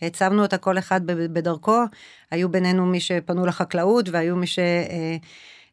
והעצמנו 0.00 0.42
אותה 0.42 0.58
כל 0.58 0.78
אחד 0.78 1.00
בדרכו. 1.06 1.82
היו 2.30 2.48
בינינו 2.48 2.86
מי 2.86 3.00
שפנו 3.00 3.46
לחקלאות, 3.46 4.08
והיו 4.08 4.36
מי 4.36 4.46
ש... 4.46 4.58
אה, 4.58 5.16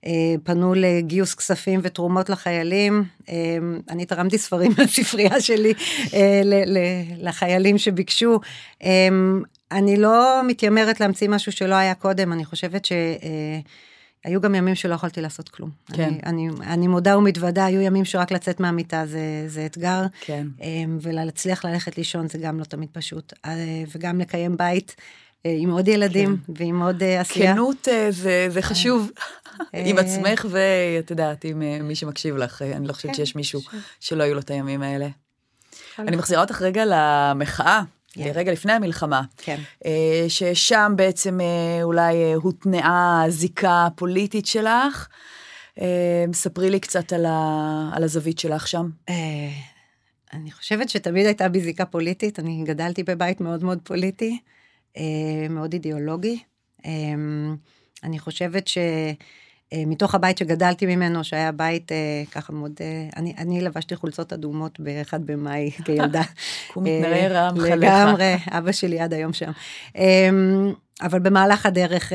אה, 0.05 0.35
פנו 0.43 0.73
לגיוס 0.73 1.35
כספים 1.35 1.79
ותרומות 1.83 2.29
לחיילים. 2.29 3.03
אה, 3.29 3.57
אני 3.89 4.05
תרמתי 4.05 4.38
ספרים 4.38 4.71
מהספרייה 4.77 5.41
שלי 5.41 5.73
אה, 6.13 6.41
לחיילים 7.17 7.77
שביקשו. 7.77 8.39
אני 9.74 9.98
לא 9.98 10.42
מתיימרת 10.48 11.00
להמציא 11.00 11.30
משהו 11.30 11.51
שלא 11.51 11.75
היה 11.75 11.96
קודם, 11.96 12.34
אני 12.34 12.46
חושבת 12.46 12.86
ש... 12.86 12.92
היו 14.25 14.42
גם 14.42 14.56
ימים 14.56 14.75
שלא 14.75 14.94
יכולתי 14.94 15.22
לעשות 15.22 15.50
כלום. 15.50 15.70
כן. 15.94 16.03
אני, 16.03 16.20
אני, 16.25 16.50
אני 16.68 16.88
מודה 16.88 17.18
ומתוודה, 17.18 17.65
היו 17.65 17.82
ימים 17.82 18.06
שרק 18.06 18.32
לצאת 18.32 18.60
מהמיטה 18.60 19.03
זה, 19.06 19.46
זה 19.48 19.65
אתגר. 19.65 20.01
כן. 20.22 20.48
אמ, 20.62 20.98
ולהצליח 21.01 21.65
ללכת 21.65 21.98
לישון 21.98 22.27
זה 22.27 22.38
גם 22.38 22.60
לא 22.60 22.63
תמיד 22.63 22.89
פשוט. 22.92 23.34
אה, 23.46 23.84
וגם 23.96 24.20
לקיים 24.20 24.58
בית 24.58 24.96
אה, 25.46 25.56
עם 25.58 25.70
עוד 25.70 25.88
ילדים 25.88 26.38
כן. 26.48 26.53
ועם 26.56 26.82
עוד 26.82 27.03
אה, 27.03 27.22
עשייה. 27.22 27.53
כנות 27.53 27.88
זה, 28.10 28.50
זה 28.50 28.62
חשוב. 28.62 29.12
עם 29.74 29.98
עצמך 29.98 30.46
ואת 30.50 31.12
יודעת, 31.12 31.46
עם 31.46 31.88
מי 31.88 31.96
שמקשיב 31.96 32.38
לך. 32.38 32.62
אני 32.62 32.88
לא 32.88 32.94
חושבת 32.94 33.12
כן, 33.12 33.18
שיש 33.18 33.36
מישהו 33.36 33.62
שלא 34.00 34.24
היו 34.24 34.34
לו 34.34 34.39
את 34.39 34.51
הימים 34.51 34.82
האלה. 34.82 35.08
אני 36.00 36.15
מחזירה 36.15 36.42
אותך 36.42 36.62
רגע 36.62 36.84
למחאה. 36.86 37.82
כן. 38.13 38.32
רגע 38.34 38.51
לפני 38.51 38.74
המלחמה. 38.74 39.22
כן. 39.38 39.60
אה, 39.86 40.25
ששם 40.27 40.93
בעצם 40.96 41.41
אה, 41.41 41.84
אולי 41.84 42.15
אה, 42.15 42.36
הותנעה 42.36 43.24
הזיקה 43.27 43.86
הפוליטית 43.86 44.46
שלך. 44.46 45.08
ספרי 46.34 46.70
לי 46.70 46.79
קצת 46.79 47.13
על, 47.13 47.25
ה, 47.25 47.89
על 47.93 48.03
הזווית 48.03 48.39
שלך 48.39 48.67
שם. 48.67 48.89
אני 50.34 50.51
חושבת 50.51 50.89
שתמיד 50.89 51.25
הייתה 51.25 51.50
בי 51.50 51.62
זיקה 51.62 51.86
פוליטית, 51.86 52.39
אני 52.39 52.63
גדלתי 52.65 53.03
בבית 53.03 53.41
מאוד 53.41 53.63
מאוד 53.63 53.79
פוליטי, 53.84 54.39
מאוד 55.50 55.74
אידיאולוגי. 55.74 56.39
אני 58.03 58.20
חושבת 58.20 58.67
ש... 58.67 58.77
אה, 59.74 59.84
מתוך 59.88 60.15
הבית 60.15 60.38
שגדלתי 60.38 60.86
ממנו, 60.86 61.24
שהיה 61.24 61.51
בית 61.51 61.92
אה, 61.92 62.24
ככה 62.32 62.53
מאוד, 62.53 62.72
אה, 62.82 63.10
אני, 63.15 63.34
אני 63.38 63.62
לבשתי 63.62 63.96
חולצות 63.96 64.34
אדומות 64.34 64.80
ב-1 64.80 65.18
במאי 65.25 65.72
כילדה. 65.86 66.22
הוא 66.74 66.84
מתנער 66.84 67.32
רעם 67.34 67.60
חליך. 67.60 67.72
לגמרי, 67.72 68.36
אבא 68.48 68.72
שלי 68.72 69.00
עד 69.00 69.13
היום 69.13 69.34
שם. 69.34 69.51
אמ, 69.96 70.74
אבל 71.01 71.20
במהלך 71.20 71.65
הדרך 71.65 72.13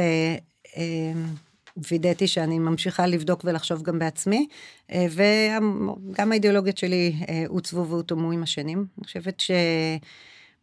וידאתי 1.90 2.26
שאני 2.26 2.58
ממשיכה 2.58 3.06
לבדוק 3.06 3.44
ולחשוב 3.44 3.82
גם 3.82 3.98
בעצמי, 3.98 4.46
וגם 4.92 6.32
האידיאולוגיות 6.32 6.78
שלי 6.78 7.16
עוצבו 7.48 7.86
והותאמו 7.86 8.32
עם 8.32 8.42
השנים. 8.42 8.86
אני 8.98 9.04
חושבת 9.04 9.42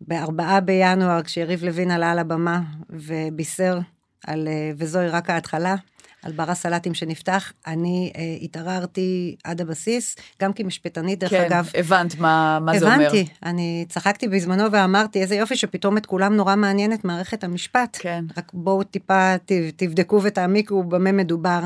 שבארבעה 0.01 0.59
בינואר, 0.59 1.23
כשיריב 1.23 1.63
לוין 1.63 1.91
עלה 1.91 2.11
על 2.11 2.19
הבמה 2.19 2.61
ובישר 2.89 3.79
על, 4.27 4.47
וזוהי 4.77 5.09
רק 5.09 5.29
ההתחלה, 5.29 5.75
על 6.25 6.31
בר 6.31 6.51
הסלטים 6.51 6.93
שנפתח, 6.93 7.53
אני 7.67 8.11
אה, 8.15 8.37
התערערתי 8.41 9.35
עד 9.43 9.61
הבסיס, 9.61 10.15
גם 10.41 10.53
כמשפטנית, 10.53 11.19
דרך 11.19 11.29
כן, 11.29 11.45
אגב. 11.45 11.69
כן, 11.73 11.79
הבנת 11.79 12.19
מה, 12.19 12.59
מה 12.61 12.79
זה 12.79 12.85
אומר. 12.85 12.95
הבנתי, 12.95 13.25
אני 13.43 13.85
צחקתי 13.89 14.27
בזמנו 14.27 14.71
ואמרתי, 14.71 15.21
איזה 15.21 15.35
יופי 15.35 15.55
שפתאום 15.55 15.97
את 15.97 16.05
כולם 16.05 16.35
נורא 16.35 16.55
מעניינת 16.55 17.05
מערכת 17.05 17.43
המשפט. 17.43 17.97
כן. 18.01 18.25
רק 18.37 18.51
בואו 18.53 18.83
טיפה 18.83 19.37
ת, 19.37 19.51
תבדקו 19.75 20.19
ותעמיקו 20.23 20.83
במה 20.83 21.11
מדובר. 21.11 21.59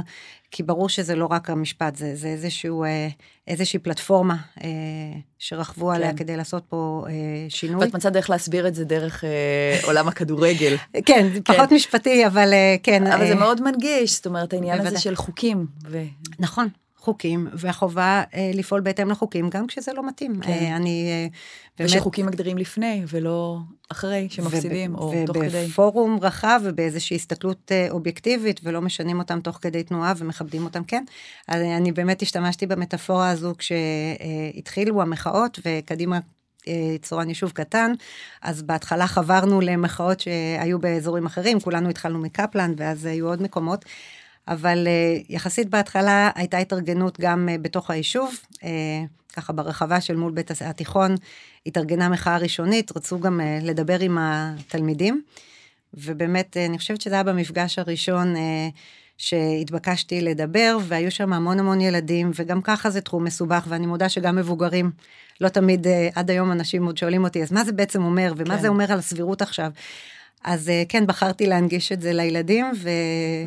כי 0.51 0.63
ברור 0.63 0.89
שזה 0.89 1.15
לא 1.15 1.27
רק 1.31 1.49
המשפט, 1.49 1.95
זה, 1.95 2.15
זה 2.15 2.27
איזשהו, 2.27 2.83
אה, 2.83 3.07
איזושהי 3.47 3.79
פלטפורמה 3.79 4.35
אה, 4.63 4.69
שרכבו 5.39 5.87
כן. 5.89 5.95
עליה 5.95 6.13
כדי 6.13 6.37
לעשות 6.37 6.63
פה 6.69 7.05
אה, 7.09 7.13
שינוי. 7.49 7.85
ואת 7.85 7.95
מצאת 7.95 8.13
דרך 8.13 8.29
להסביר 8.29 8.67
את 8.67 8.75
זה 8.75 8.85
דרך 8.85 9.23
אה, 9.23 9.79
עולם 9.83 10.07
הכדורגל. 10.07 10.75
כן, 11.05 11.27
פחות 11.45 11.69
כן. 11.69 11.75
משפטי, 11.75 12.27
אבל 12.27 12.53
אה, 12.53 12.75
כן. 12.83 13.07
אבל 13.07 13.21
אה, 13.21 13.27
זה 13.27 13.35
מאוד 13.35 13.61
מנגיש, 13.61 14.15
זאת 14.15 14.25
אומרת, 14.25 14.53
העניין 14.53 14.77
בוודא. 14.77 14.89
הזה 14.89 14.99
של 14.99 15.15
חוקים. 15.15 15.65
ו... 15.87 16.03
נכון, 16.39 16.67
חוקים, 17.09 17.47
והחובה 17.53 18.23
אה, 18.33 18.51
לפעול 18.53 18.81
בהתאם 18.81 19.09
לחוקים, 19.09 19.49
גם 19.49 19.67
כשזה 19.67 19.93
לא 19.93 20.07
מתאים. 20.07 20.39
כן. 20.41 20.51
אה, 20.51 20.75
אני 20.75 21.07
אה, 21.09 21.27
באמת... 21.79 21.89
ושחוקים 21.89 22.25
מגדירים 22.25 22.57
לפני, 22.57 23.03
ולא 23.07 23.57
אחרי 23.89 24.27
שמפסידים, 24.29 24.95
וב, 24.95 24.99
או 24.99 25.13
תוך 25.25 25.37
כדי. 25.37 25.65
ובפורום 25.65 26.19
רחב 26.21 26.61
ובאיזושהי 26.63 27.15
הסתכלות 27.15 27.71
אה, 27.71 27.87
אובייקטיבית, 27.89 28.59
ולא 28.63 28.81
משנים 28.81 29.19
אותם 29.19 29.39
תוך 29.41 29.59
כדי 29.61 29.83
תנועה 29.83 30.13
ומכבדים 30.17 30.63
אותם, 30.63 30.83
כן. 30.83 31.03
אז 31.47 31.61
אני 31.61 31.91
באמת 31.91 32.21
השתמשתי 32.21 32.65
במטאפורה 32.65 33.29
הזו 33.29 33.53
כשהתחילו 33.57 35.01
המחאות, 35.01 35.59
וקדימה 35.65 36.19
אה, 36.67 37.23
יישוב 37.27 37.51
קטן, 37.51 37.91
אז 38.41 38.61
בהתחלה 38.61 39.07
חברנו 39.07 39.61
למחאות 39.61 40.19
שהיו 40.19 40.79
באזורים 40.79 41.25
אחרים, 41.25 41.59
כולנו 41.59 41.89
התחלנו 41.89 42.19
מקפלן, 42.19 42.73
ואז 42.77 43.05
היו 43.05 43.27
עוד 43.27 43.41
מקומות. 43.41 43.85
אבל 44.49 44.87
uh, 44.87 45.25
יחסית 45.29 45.69
בהתחלה 45.69 46.29
הייתה 46.35 46.57
התארגנות 46.57 47.19
גם 47.19 47.49
uh, 47.49 47.61
בתוך 47.61 47.91
היישוב, 47.91 48.39
uh, 48.53 48.61
ככה 49.33 49.53
ברחבה 49.53 50.01
של 50.01 50.15
מול 50.15 50.31
בית 50.31 50.51
התיכון, 50.65 51.15
התארגנה 51.65 52.09
מחאה 52.09 52.37
ראשונית, 52.37 52.97
רצו 52.97 53.19
גם 53.19 53.41
לדבר 53.61 53.99
עם 53.99 54.17
התלמידים, 54.21 55.21
ובאמת, 55.93 56.57
אני 56.57 56.77
חושבת 56.77 57.01
שזה 57.01 57.15
היה 57.15 57.23
במפגש 57.23 57.79
הראשון 57.79 58.35
שהתבקשתי 59.17 60.21
לדבר, 60.21 60.77
והיו 60.87 61.11
שם 61.11 61.33
המון 61.33 61.59
המון 61.59 61.81
ילדים, 61.81 62.31
וגם 62.35 62.61
ככה 62.61 62.89
זה 62.89 63.01
תחום 63.01 63.23
מסובך, 63.23 63.65
ואני 63.67 63.85
מודה 63.85 64.09
שגם 64.09 64.35
מבוגרים, 64.35 64.91
לא 65.41 65.49
תמיד, 65.49 65.87
עד 66.15 66.29
היום 66.29 66.51
אנשים 66.51 66.85
עוד 66.85 66.97
שואלים 66.97 67.23
אותי, 67.23 67.43
אז 67.43 67.51
מה 67.51 67.63
זה 67.63 67.71
בעצם 67.71 68.03
אומר, 68.03 68.33
ומה 68.37 68.55
כן. 68.55 68.61
זה 68.61 68.67
אומר 68.67 68.91
על 68.91 68.99
הסבירות 68.99 69.41
עכשיו? 69.41 69.71
אז 70.43 70.69
אה, 70.69 70.83
כן, 70.89 71.07
בחרתי 71.07 71.47
להנגיש 71.47 71.91
את 71.91 72.01
זה 72.01 72.13
לילדים, 72.13 72.65
ו... 72.75 72.89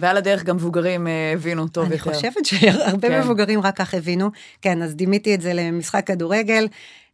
ועל 0.01 0.17
הדרך 0.17 0.43
גם 0.43 0.57
מבוגרים 0.57 1.07
אה, 1.07 1.33
הבינו 1.33 1.69
טוב 1.69 1.85
אני 1.85 1.95
יותר. 1.95 2.11
אני 2.11 2.17
חושבת 2.17 2.45
שהרבה 2.45 3.09
כן. 3.09 3.21
מבוגרים 3.21 3.61
רק 3.61 3.77
כך 3.77 3.95
הבינו. 3.95 4.31
כן, 4.63 4.83
אז 4.83 4.95
דימיתי 4.95 5.35
את 5.35 5.41
זה 5.41 5.53
למשחק 5.53 6.07
כדורגל. 6.07 6.69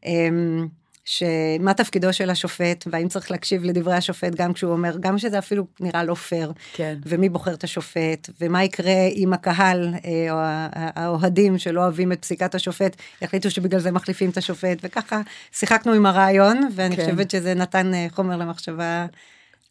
אמ, 0.07 0.67
שמה 1.05 1.75
תפקידו 1.77 2.13
של 2.13 2.31
השופט, 2.31 2.85
והאם 2.87 3.09
צריך 3.09 3.31
להקשיב 3.31 3.65
לדברי 3.65 3.95
השופט 3.95 4.35
גם 4.35 4.53
כשהוא 4.53 4.73
אומר, 4.73 4.97
גם 5.01 5.19
שזה 5.19 5.39
אפילו 5.39 5.67
נראה 5.81 6.05
לא 6.05 6.15
פייר, 6.15 6.53
כן. 6.73 6.97
ומי 7.07 7.29
בוחר 7.29 7.55
את 7.55 7.65
השופט, 7.65 8.31
ומה 8.41 8.65
יקרה 8.65 9.07
אם 9.17 9.33
הקהל 9.33 9.95
אה, 10.05 10.33
או 10.33 10.37
האוהדים 10.75 11.59
שלא 11.59 11.81
אוהבים 11.81 12.13
את 12.13 12.23
פסיקת 12.23 12.55
השופט, 12.55 12.97
יחליטו 13.23 13.51
שבגלל 13.51 13.81
זה 13.81 13.91
מחליפים 13.91 14.31
את 14.31 14.37
השופט, 14.37 14.79
וככה 14.83 15.21
שיחקנו 15.53 15.93
עם 15.93 16.07
הרעיון, 16.07 16.69
ואני 16.75 16.97
כן. 16.97 17.05
חושבת 17.05 17.31
שזה 17.31 17.55
נתן 17.55 17.93
חומר 18.11 18.37
למחשבה. 18.37 19.07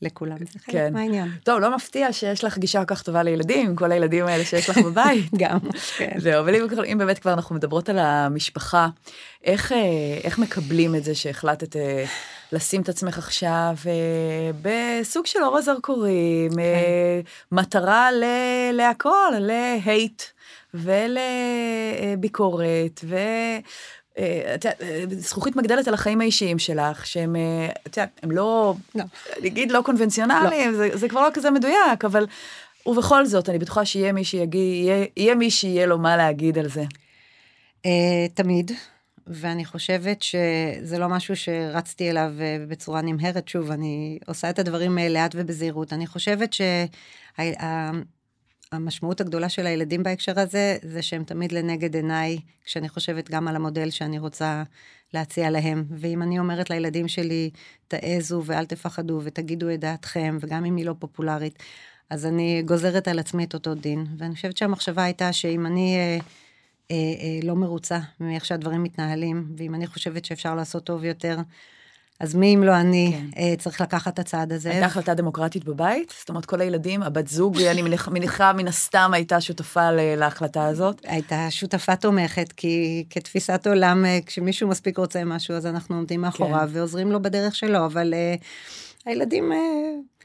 לכולם, 0.02 0.38
זה 0.38 0.60
חלק 0.60 0.76
כן. 0.76 0.94
מהעניין. 0.94 1.30
טוב, 1.44 1.60
לא 1.60 1.76
מפתיע 1.76 2.14
שיש 2.14 2.44
לך 2.44 2.58
גישה 2.58 2.80
כל 2.86 2.96
כך 2.96 3.02
טובה 3.04 3.24
לילדים, 3.24 3.76
כל 3.76 3.92
הילדים 3.92 4.26
האלה 4.26 4.46
שיש 4.46 4.70
לך 4.70 4.78
בבית. 4.78 5.26
גם, 5.42 5.60
כן. 5.98 6.12
זהו, 6.18 6.40
אבל 6.40 6.56
אם, 6.56 6.66
אם 6.92 6.98
באמת 6.98 7.20
כבר 7.20 7.34
אנחנו 7.34 7.56
מדברות 7.56 7.90
על 7.90 8.00
המשפחה, 8.00 8.88
איך, 9.44 9.72
אה, 9.72 9.78
איך 10.24 10.40
מקבלים 10.40 10.96
את 10.96 11.04
זה 11.04 11.16
שהחלטת 11.16 11.76
אה, 11.76 12.06
לשים 12.52 12.82
את 12.82 12.90
עצמך 12.90 13.18
עכשיו 13.18 13.76
בסוג 14.62 15.26
של 15.26 15.40
אור 15.44 15.58
הזרקורים, 15.58 16.52
כן. 16.52 16.58
מטרה 17.52 18.12
ל, 18.12 18.24
להכל, 18.74 19.32
להייט 19.40 20.24
ולביקורת, 22.14 23.02
ו... 23.04 23.18
את 24.56 24.66
יודעת, 24.66 24.82
זכוכית 25.10 25.56
מגדלת 25.56 25.88
על 25.88 25.94
החיים 25.94 26.22
האישיים 26.22 26.60
שלך, 26.60 27.06
שהם, 27.08 27.36
את 27.88 27.98
יודעת, 27.98 28.20
הם 28.24 28.32
לא, 28.32 28.76
לא. 28.96 29.04
נגיד 29.42 29.72
לא 29.72 29.82
קונבנציונליים, 29.86 30.72
לא. 30.72 30.78
זה, 30.78 30.90
זה 30.94 31.10
כבר 31.10 31.22
לא 31.22 31.30
כזה 31.34 31.52
מדויק, 31.52 32.06
אבל, 32.06 32.26
ובכל 32.86 33.26
זאת, 33.26 33.50
אני 33.50 33.60
בטוחה 33.60 33.86
שיהיה 33.86 34.12
מי 34.12 34.24
שיגיד, 34.24 34.86
יהיה, 34.86 35.06
יהיה 35.18 35.36
מי 35.36 35.52
שיהיה 35.52 35.86
לו 35.86 35.98
מה 35.98 36.18
להגיד 36.18 36.58
על 36.58 36.70
זה. 36.70 36.84
תמיד, 38.34 38.72
ואני 39.28 39.66
חושבת 39.66 40.22
שזה 40.22 40.98
לא 41.00 41.08
משהו 41.10 41.36
שרצתי 41.36 42.10
אליו 42.10 42.34
בצורה 42.68 43.02
נמהרת, 43.02 43.48
שוב, 43.48 43.72
אני 43.72 44.20
עושה 44.28 44.50
את 44.50 44.60
הדברים 44.60 44.98
לאט 45.10 45.32
ובזהירות. 45.36 45.94
אני 45.94 46.08
חושבת 46.08 46.54
שה... 46.54 46.86
המשמעות 48.72 49.22
הגדולה 49.22 49.50
של 49.50 49.68
הילדים 49.68 50.04
בהקשר 50.04 50.40
הזה, 50.40 50.78
זה 50.82 51.02
שהם 51.02 51.24
תמיד 51.24 51.52
לנגד 51.52 51.96
עיניי, 51.96 52.40
כשאני 52.66 52.90
חושבת 52.90 53.30
גם 53.32 53.48
על 53.48 53.56
המודל 53.56 53.90
שאני 53.90 54.20
רוצה 54.20 54.64
להציע 55.14 55.50
להם. 55.50 55.86
ואם 55.90 56.22
אני 56.22 56.40
אומרת 56.40 56.70
לילדים 56.70 57.08
שלי, 57.08 57.50
תעזו 57.88 58.42
ואל 58.46 58.66
תפחדו 58.66 59.22
ותגידו 59.24 59.74
את 59.74 59.80
דעתכם, 59.80 60.38
וגם 60.42 60.66
אם 60.66 60.76
היא 60.76 60.86
לא 60.86 60.96
פופולרית, 61.00 61.64
אז 62.10 62.26
אני 62.26 62.64
גוזרת 62.66 63.08
על 63.08 63.20
עצמי 63.20 63.44
את 63.44 63.54
אותו 63.54 63.76
דין. 63.76 64.06
ואני 64.18 64.36
חושבת 64.36 64.58
שהמחשבה 64.58 65.04
הייתה 65.04 65.34
שאם 65.34 65.66
אני 65.66 65.96
אה, 65.98 66.18
אה, 66.92 66.96
אה, 66.96 67.48
לא 67.48 67.56
מרוצה 67.56 68.00
מאיך 68.20 68.46
שהדברים 68.46 68.84
מתנהלים, 68.84 69.54
ואם 69.58 69.76
אני 69.76 69.88
חושבת 69.88 70.26
שאפשר 70.26 70.56
לעשות 70.56 70.84
טוב 70.84 71.04
יותר, 71.04 71.38
אז 72.20 72.36
מי 72.36 72.56
אם 72.56 72.64
לא 72.64 72.76
אני 72.76 73.14
כן. 73.18 73.42
אה, 73.42 73.54
צריך 73.58 73.82
לקחת 73.82 74.14
את 74.14 74.20
הצעד 74.20 74.54
הזה. 74.54 74.70
הייתה 74.70 74.86
החלטה 74.86 75.14
דמוקרטית 75.14 75.66
בבית? 75.66 76.14
זאת 76.20 76.30
אומרת, 76.30 76.46
כל 76.46 76.62
הילדים, 76.62 77.04
הבת 77.04 77.28
זוג, 77.28 77.62
אני 77.72 77.82
מניחה, 78.12 78.54
מן 78.54 78.68
הסתם 78.68 79.12
הייתה 79.14 79.42
שותפה 79.42 79.92
להחלטה 79.92 80.66
הזאת? 80.66 81.02
הייתה 81.04 81.52
שותפה 81.52 81.96
תומכת, 81.96 82.52
כי 82.52 83.06
כתפיסת 83.10 83.68
עולם, 83.68 84.06
אה, 84.06 84.20
כשמישהו 84.26 84.68
מספיק 84.68 84.98
רוצה 84.98 85.24
משהו, 85.24 85.56
אז 85.56 85.66
אנחנו 85.66 85.96
עומדים 85.96 86.22
מאחוריו 86.22 86.68
כן. 86.74 86.78
ועוזרים 86.78 87.12
לו 87.12 87.22
בדרך 87.22 87.56
שלו, 87.56 87.86
אבל 87.86 88.14
uh, 88.14 88.44
הילדים... 89.06 89.52
Uh, 89.52 90.18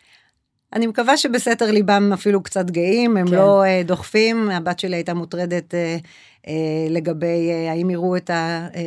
אני 0.73 0.87
מקווה 0.87 1.17
שבסתר 1.17 1.71
ליבם 1.71 2.13
אפילו 2.13 2.43
קצת 2.43 2.71
גאים, 2.71 3.17
הם 3.17 3.27
כן. 3.27 3.35
לא 3.35 3.63
uh, 3.65 3.87
דוחפים, 3.87 4.51
הבת 4.51 4.79
שלי 4.79 4.97
הייתה 4.97 5.15
מוטרדת 5.15 5.75
uh, 5.75 6.07
אה, 6.49 6.55
לגבי 6.91 7.51
אה, 7.51 7.71
האם 7.71 7.91
יראו 7.91 8.17
את, 8.17 8.31
ה, 8.31 8.69
אה, 8.75 8.81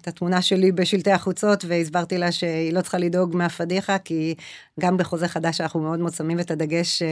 את 0.00 0.08
התמונה 0.08 0.42
שלי 0.42 0.72
בשלטי 0.72 1.12
החוצות, 1.12 1.64
והסברתי 1.68 2.18
לה 2.18 2.32
שהיא 2.32 2.72
לא 2.72 2.80
צריכה 2.80 2.98
לדאוג 2.98 3.36
מהפדיחה, 3.36 3.98
כי 3.98 4.34
גם 4.80 4.96
בחוזה 4.96 5.28
חדש 5.28 5.60
אנחנו 5.60 5.80
מאוד 5.80 5.98
מאוד 5.98 6.14
שמים 6.14 6.40
את 6.40 6.50
הדגש, 6.50 7.02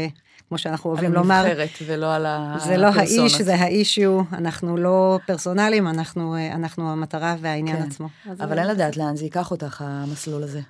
כמו 0.49 0.59
שאנחנו 0.59 0.91
אוהבים 0.91 1.13
לומר. 1.13 1.35
על 1.35 1.47
הנבחרת 1.47 1.69
ולא 1.87 2.15
על 2.15 2.27
הפרסונות. 2.29 2.69
זה 2.69 2.77
לא 2.77 2.87
האיש, 2.87 3.41
זה 3.41 3.55
האישיו, 3.55 4.21
אנחנו 4.33 4.77
לא 4.77 5.19
פרסונליים, 5.27 5.89
אנחנו, 5.89 6.37
אנחנו 6.53 6.93
המטרה 6.93 7.37
והעניין 7.41 7.77
כן. 7.77 7.83
עצמו. 7.83 8.09
אבל 8.41 8.59
אין 8.59 8.67
לדעת 8.67 8.97
לאן 8.97 9.17
זה 9.17 9.25
ייקח 9.25 9.51
אותך, 9.51 9.85
המסלול 9.87 10.43
הזה. 10.43 10.61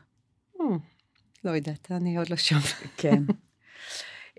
לא 1.47 1.51
יודעת, 1.51 1.93
אני 1.93 2.19
עוד 2.19 2.31
לא 2.31 2.37
שם. 2.37 2.59
כן. 2.97 3.23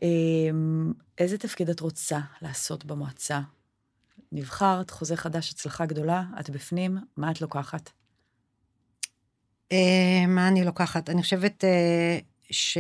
אמ, 0.02 0.94
איזה 1.18 1.38
תפקיד 1.38 1.70
את 1.70 1.80
רוצה 1.80 2.20
לעשות 2.42 2.86
במועצה? 2.86 3.40
נבחרת, 4.32 4.90
חוזה 4.90 5.18
חדש, 5.18 5.52
הצלחה 5.52 5.86
גדולה, 5.86 6.24
את 6.40 6.50
בפנים, 6.50 6.98
מה 7.18 7.32
את 7.32 7.42
לוקחת? 7.42 7.90
אה, 9.72 10.26
מה 10.28 10.48
אני 10.48 10.66
לוקחת? 10.66 11.10
אני 11.10 11.22
חושבת 11.22 11.64
אה, 11.64 12.20
ש... 12.52 12.78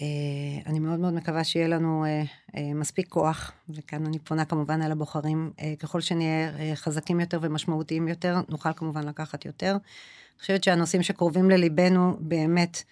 אה, 0.00 0.06
אני 0.66 0.78
מאוד 0.78 0.98
מאוד 0.98 1.14
מקווה 1.14 1.44
שיהיה 1.44 1.68
לנו 1.68 2.04
מספיק 2.74 3.08
כוח, 3.08 3.52
וכאן 3.68 4.06
אני 4.06 4.18
פונה 4.18 4.44
כמובן 4.44 4.82
על 4.82 4.92
הבוחרים, 4.92 5.52
ככל 5.78 6.00
שנהיה 6.00 6.76
חזקים 6.76 7.20
יותר 7.20 7.38
ומשמעותיים 7.42 8.08
יותר, 8.08 8.36
נוכל 8.48 8.72
כמובן 8.72 9.08
לקחת 9.08 9.44
יותר. 9.44 9.76
אני 10.38 10.40
חושבת 10.40 10.64
שהנושאים 10.64 11.02
שקרובים 11.02 11.50
לליבנו 11.50 12.16
באמת 12.20 12.82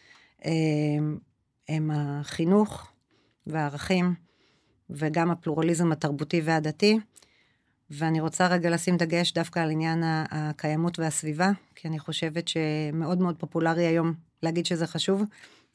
הם 1.68 1.90
החינוך 1.94 2.92
והערכים. 3.46 4.14
וגם 4.90 5.30
הפלורליזם 5.30 5.92
התרבותי 5.92 6.40
והדתי. 6.44 6.98
ואני 7.90 8.20
רוצה 8.20 8.46
רגע 8.46 8.70
לשים 8.70 8.96
דגש 8.96 9.32
דווקא 9.32 9.60
על 9.60 9.70
עניין 9.70 10.02
הקיימות 10.30 10.98
והסביבה, 10.98 11.50
כי 11.74 11.88
אני 11.88 11.98
חושבת 11.98 12.48
שמאוד 12.48 13.20
מאוד 13.20 13.36
פופולרי 13.38 13.86
היום 13.86 14.14
להגיד 14.42 14.66
שזה 14.66 14.86
חשוב, 14.86 15.22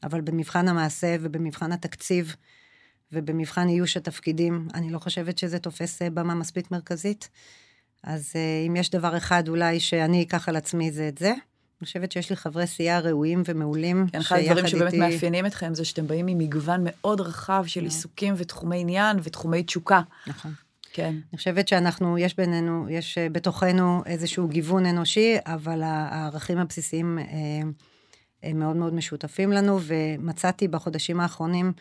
אבל 0.02 0.20
במבחן 0.20 0.68
המעשה 0.68 1.16
ובמבחן 1.20 1.72
התקציב 1.72 2.36
ובמבחן 3.12 3.68
איוש 3.68 3.96
התפקידים, 3.96 4.68
אני 4.74 4.90
לא 4.90 4.98
חושבת 4.98 5.38
שזה 5.38 5.58
תופס 5.58 6.02
במה 6.02 6.34
מספיק 6.34 6.70
מרכזית. 6.70 7.28
אז 8.02 8.32
אה, 8.36 8.64
אם 8.66 8.76
יש 8.76 8.90
דבר 8.90 9.16
אחד 9.16 9.48
אולי 9.48 9.80
שאני 9.80 10.22
אקח 10.22 10.48
על 10.48 10.56
עצמי 10.56 10.92
זה 10.92 11.08
את 11.08 11.18
זה. 11.18 11.32
אני 11.82 11.86
חושבת 11.86 12.12
שיש 12.12 12.30
לי 12.30 12.36
חברי 12.36 12.66
סיעה 12.66 13.00
ראויים 13.00 13.42
ומעולים. 13.46 14.06
כן, 14.12 14.18
אחד 14.18 14.36
הדברים 14.36 14.66
שבאמת 14.66 14.92
איתי... 14.92 14.98
מאפיינים 14.98 15.46
אתכם 15.46 15.74
זה 15.74 15.84
שאתם 15.84 16.06
באים 16.06 16.26
ממגוון 16.26 16.80
מאוד 16.84 17.20
רחב 17.20 17.64
של 17.66 17.84
עיסוקים 17.84 18.34
ותחומי 18.36 18.80
עניין 18.80 19.16
ותחומי 19.22 19.62
תשוקה. 19.62 20.00
נכון. 20.26 20.52
כן. 20.92 21.14
אני 21.32 21.38
חושבת 21.38 21.68
שאנחנו, 21.68 22.18
יש 22.18 22.36
בינינו, 22.36 22.86
יש 22.90 23.18
אה, 23.18 23.28
בתוכנו 23.28 24.02
איזשהו 24.06 24.48
גיוון 24.48 24.86
אנושי, 24.86 25.36
אבל 25.46 25.82
הערכים 25.82 26.58
הבסיסיים 26.58 27.18
אה, 27.18 27.24
הם 28.42 28.58
מאוד 28.58 28.76
מאוד 28.76 28.94
משותפים 28.94 29.52
לנו, 29.52 29.78
ומצאתי 29.82 30.68
בחודשים 30.68 31.20
האחרונים 31.20 31.72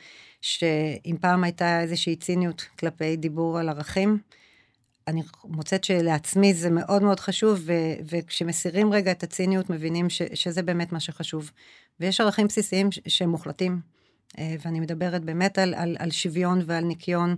שאם 0.42 1.16
פעם 1.22 1.44
הייתה 1.44 1.82
איזושהי 1.82 2.16
ציניות 2.16 2.66
כלפי 2.80 3.16
דיבור 3.16 3.60
על 3.60 3.70
ערכים, 3.70 4.18
אני 5.08 5.22
מוצאת 5.44 5.84
שלעצמי 5.84 6.54
זה 6.54 6.70
מאוד 6.70 7.04
מאוד 7.04 7.20
חשוב, 7.20 7.60
ו, 7.66 7.74
וכשמסירים 8.10 8.94
רגע 8.94 9.12
את 9.12 9.24
הציניות, 9.24 9.70
מבינים 9.70 10.10
ש, 10.10 10.22
שזה 10.34 10.62
באמת 10.64 10.92
מה 10.92 11.00
שחשוב. 11.00 11.52
ויש 12.00 12.22
ערכים 12.22 12.48
בסיסיים 12.48 12.90
שהם 13.08 13.30
מוחלטים, 13.30 13.80
אה, 14.40 14.56
ואני 14.66 14.80
מדברת 14.80 15.24
באמת 15.26 15.58
על, 15.58 15.74
על, 15.74 15.96
על 16.00 16.12
שוויון 16.12 16.62
ועל 16.66 16.84
ניקיון 16.84 17.36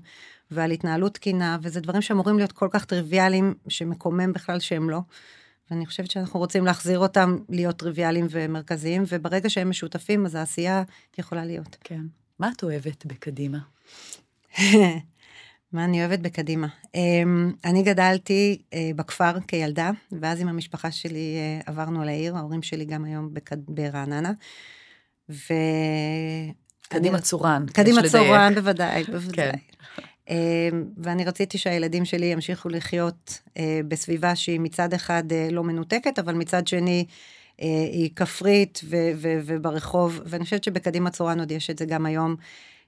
ועל 0.52 0.72
התנהלות 0.72 1.14
תקינה, 1.14 1.58
וזה 1.62 1.82
דברים 1.82 2.02
שאמורים 2.02 2.38
להיות 2.38 2.52
כל 2.52 2.68
כך 2.72 2.86
טריוויאליים, 2.86 3.54
שמקומם 3.68 4.34
בכלל 4.34 4.60
שהם 4.60 4.90
לא. 4.90 5.00
ואני 5.72 5.86
חושבת 5.86 6.12
שאנחנו 6.12 6.40
רוצים 6.40 6.66
להחזיר 6.66 7.00
אותם 7.00 7.38
להיות 7.50 7.78
טריוויאליים 7.78 8.28
ומרכזיים, 8.30 9.04
וברגע 9.08 9.50
שהם 9.50 9.70
משותפים, 9.70 10.26
אז 10.26 10.36
העשייה 10.36 10.84
יכולה 11.18 11.46
להיות. 11.46 11.78
כן. 11.84 12.02
מה 12.40 12.52
את 12.58 12.64
אוהבת 12.64 13.06
בקדימה? 13.06 13.60
מה 15.74 15.86
אני 15.86 16.00
אוהבת 16.06 16.20
בקדימה? 16.20 16.68
אמ, 16.96 17.52
אני 17.66 17.84
גדלתי 17.84 18.62
אה, 18.74 18.92
בכפר 18.96 19.40
כילדה, 19.48 19.92
ואז 20.12 20.42
עם 20.42 20.48
המשפחה 20.48 20.92
שלי 20.92 21.36
אה, 21.38 21.62
עברנו 21.66 22.04
לעיר, 22.04 22.38
ההורים 22.38 22.62
שלי 22.62 22.86
גם 22.86 23.06
היום 23.06 23.30
ברעננה. 23.68 24.32
ו... 25.30 25.54
קדימה 26.88 27.20
צורן. 27.22 27.66
קדימה 27.74 28.02
צורן, 28.10 28.54
בוודאי, 28.56 29.04
בוודאי. 29.12 29.52
כן. 29.52 30.04
אמ, 30.30 30.84
ואני 30.98 31.26
רציתי 31.26 31.58
שהילדים 31.58 32.06
שלי 32.06 32.26
ימשיכו 32.26 32.70
לחיות 32.70 33.40
אה, 33.58 33.82
בסביבה 33.88 34.36
שהיא 34.36 34.60
מצד 34.60 34.94
אחד 34.94 35.24
לא 35.52 35.64
מנותקת, 35.64 36.20
אבל 36.20 36.34
מצד 36.34 36.68
שני 36.68 37.06
היא 37.92 38.10
כפרית 38.16 38.82
וברחוב, 39.46 40.22
ואני 40.26 40.44
חושבת 40.44 40.64
שבקדימה 40.64 41.10
צורן 41.10 41.40
עוד 41.40 41.52
יש 41.52 41.70
את 41.70 41.80
זה 41.80 41.86
גם 41.86 42.06
היום. 42.06 42.36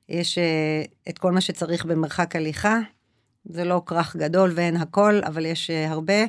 יש 0.09 0.37
uh, 0.37 1.09
את 1.09 1.17
כל 1.17 1.31
מה 1.31 1.41
שצריך 1.41 1.85
במרחק 1.85 2.35
הליכה, 2.35 2.79
זה 3.45 3.63
לא 3.63 3.81
כרך 3.85 4.15
גדול 4.15 4.51
ואין 4.55 4.77
הכל, 4.77 5.21
אבל 5.25 5.45
יש 5.45 5.69
uh, 5.69 5.91
הרבה, 5.91 6.23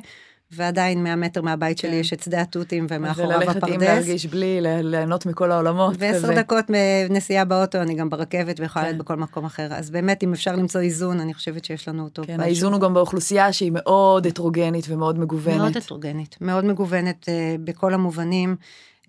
ועדיין 0.51 1.03
100 1.03 1.15
מטר 1.15 1.41
מהבית 1.41 1.77
שלי 1.77 1.91
כן. 1.91 1.97
יש 1.97 2.13
את 2.13 2.23
שדה 2.23 2.41
התותים 2.41 2.87
ומאחוריו 2.89 3.39
וללכת 3.39 3.55
עם 3.55 3.63
הפרדס. 3.63 3.81
להרגיש 3.81 4.25
בלי, 4.25 4.57
ליהנות 4.61 5.25
מכל 5.25 5.51
העולמות. 5.51 5.95
ועשר. 5.99 6.35
דקות 6.35 6.65
נסיעה 7.09 7.45
באוטו, 7.45 7.81
אני 7.81 7.95
גם 7.95 8.09
ברכבת 8.09 8.59
ויכולה 8.59 8.85
כן. 8.85 8.91
להיות 8.91 8.97
בכל 8.97 9.15
מקום 9.15 9.45
אחר. 9.45 9.67
אז 9.73 9.89
באמת, 9.89 10.23
אם 10.23 10.33
אפשר 10.33 10.55
למצוא 10.55 10.81
איזון, 10.81 11.19
אני 11.19 11.33
חושבת 11.33 11.65
שיש 11.65 11.87
לנו 11.87 12.03
אותו. 12.03 12.21
כן, 12.21 12.27
ביישוב. 12.27 12.43
האיזון 12.43 12.73
הוא 12.73 12.81
גם 12.81 12.93
באוכלוסייה 12.93 13.53
שהיא 13.53 13.71
מאוד 13.73 14.27
הטרוגנית 14.27 14.85
ומאוד 14.89 15.19
מגוונת. 15.19 15.57
מאוד 15.57 15.77
הטרוגנית, 15.77 16.37
מאוד 16.41 16.65
מגוונת 16.65 17.29
אה, 17.29 17.55
בכל 17.63 17.93
המובנים, 17.93 18.55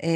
אה, 0.02 0.08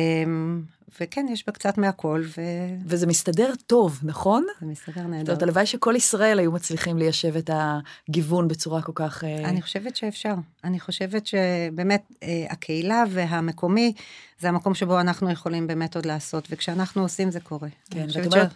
וכן, 1.00 1.26
יש 1.30 1.46
בה 1.46 1.52
קצת 1.52 1.78
מהכל, 1.78 2.22
וזה 2.26 2.76
וזה 2.86 3.06
מסתדר 3.06 3.52
טוב, 3.66 4.00
נכון? 4.02 4.46
מסתדר 4.62 4.94
זאת 5.02 5.10
נהדר. 5.10 5.32
אומרת, 5.32 5.42
הלוואי 5.42 5.66
שכל 5.66 5.94
ישראל 5.96 6.38
היו 6.38 6.52
מצליחים 6.52 6.98
ליישב 6.98 7.36
את 7.36 7.50
הגיוון 7.52 8.48
בצורה 8.48 8.82
כל 8.82 8.92
כך... 8.94 9.24
אה, 9.24 9.48
אני 9.48 9.62
חושבת 9.62 9.96
שאפשר. 9.96 10.34
אני 10.64 10.80
חושבת 10.80 11.26
שבאמת 11.26 12.02
אה, 12.22 12.46
הקהילה 12.50 13.04
והמקומי 13.10 13.92
זה 14.40 14.48
המקום 14.48 14.74
שבו 14.74 15.00
אנחנו 15.00 15.30
יכולים 15.30 15.66
באמת 15.66 15.96
עוד 15.96 16.06
לעשות, 16.06 16.48
וכשאנחנו 16.50 17.02
עושים 17.02 17.30
זה 17.30 17.40
קורה. 17.40 17.68
כן, 17.90 18.06
ואת 18.14 18.26
אומרת- 18.26 18.50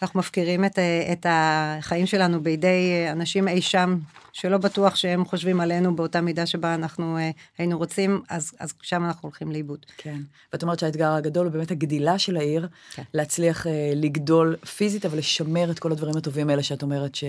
שאנחנו 0.00 0.20
מפקירים 0.20 0.64
את, 0.64 0.78
את 1.12 1.26
החיים 1.28 2.06
שלנו 2.06 2.42
בידי 2.42 3.06
אנשים 3.12 3.48
אי 3.48 3.62
שם, 3.62 3.98
שלא 4.32 4.58
בטוח 4.58 4.96
שהם 4.96 5.24
חושבים 5.24 5.60
עלינו 5.60 5.96
באותה 5.96 6.20
מידה 6.20 6.46
שבה 6.46 6.74
אנחנו 6.74 7.18
אה, 7.18 7.30
היינו 7.58 7.78
רוצים, 7.78 8.22
אז, 8.28 8.52
אז 8.58 8.74
שם 8.82 9.04
אנחנו 9.04 9.26
הולכים 9.26 9.52
לאיבוד. 9.52 9.86
כן. 9.96 10.20
ואת 10.52 10.62
אומרת 10.62 10.78
שהאתגר 10.78 11.12
הגדול 11.12 11.46
הוא 11.46 11.52
באמת 11.52 11.70
הגדילה 11.70 12.18
של 12.18 12.36
העיר, 12.36 12.68
כן. 12.94 13.02
להצליח 13.14 13.66
אה, 13.66 13.92
לגדול 13.94 14.56
פיזית, 14.56 15.06
אבל 15.06 15.18
לשמר 15.18 15.70
את 15.70 15.78
כל 15.78 15.92
הדברים 15.92 16.16
הטובים 16.16 16.50
האלה 16.50 16.62
שאת 16.62 16.82
אומרת 16.82 17.14
ש... 17.14 17.24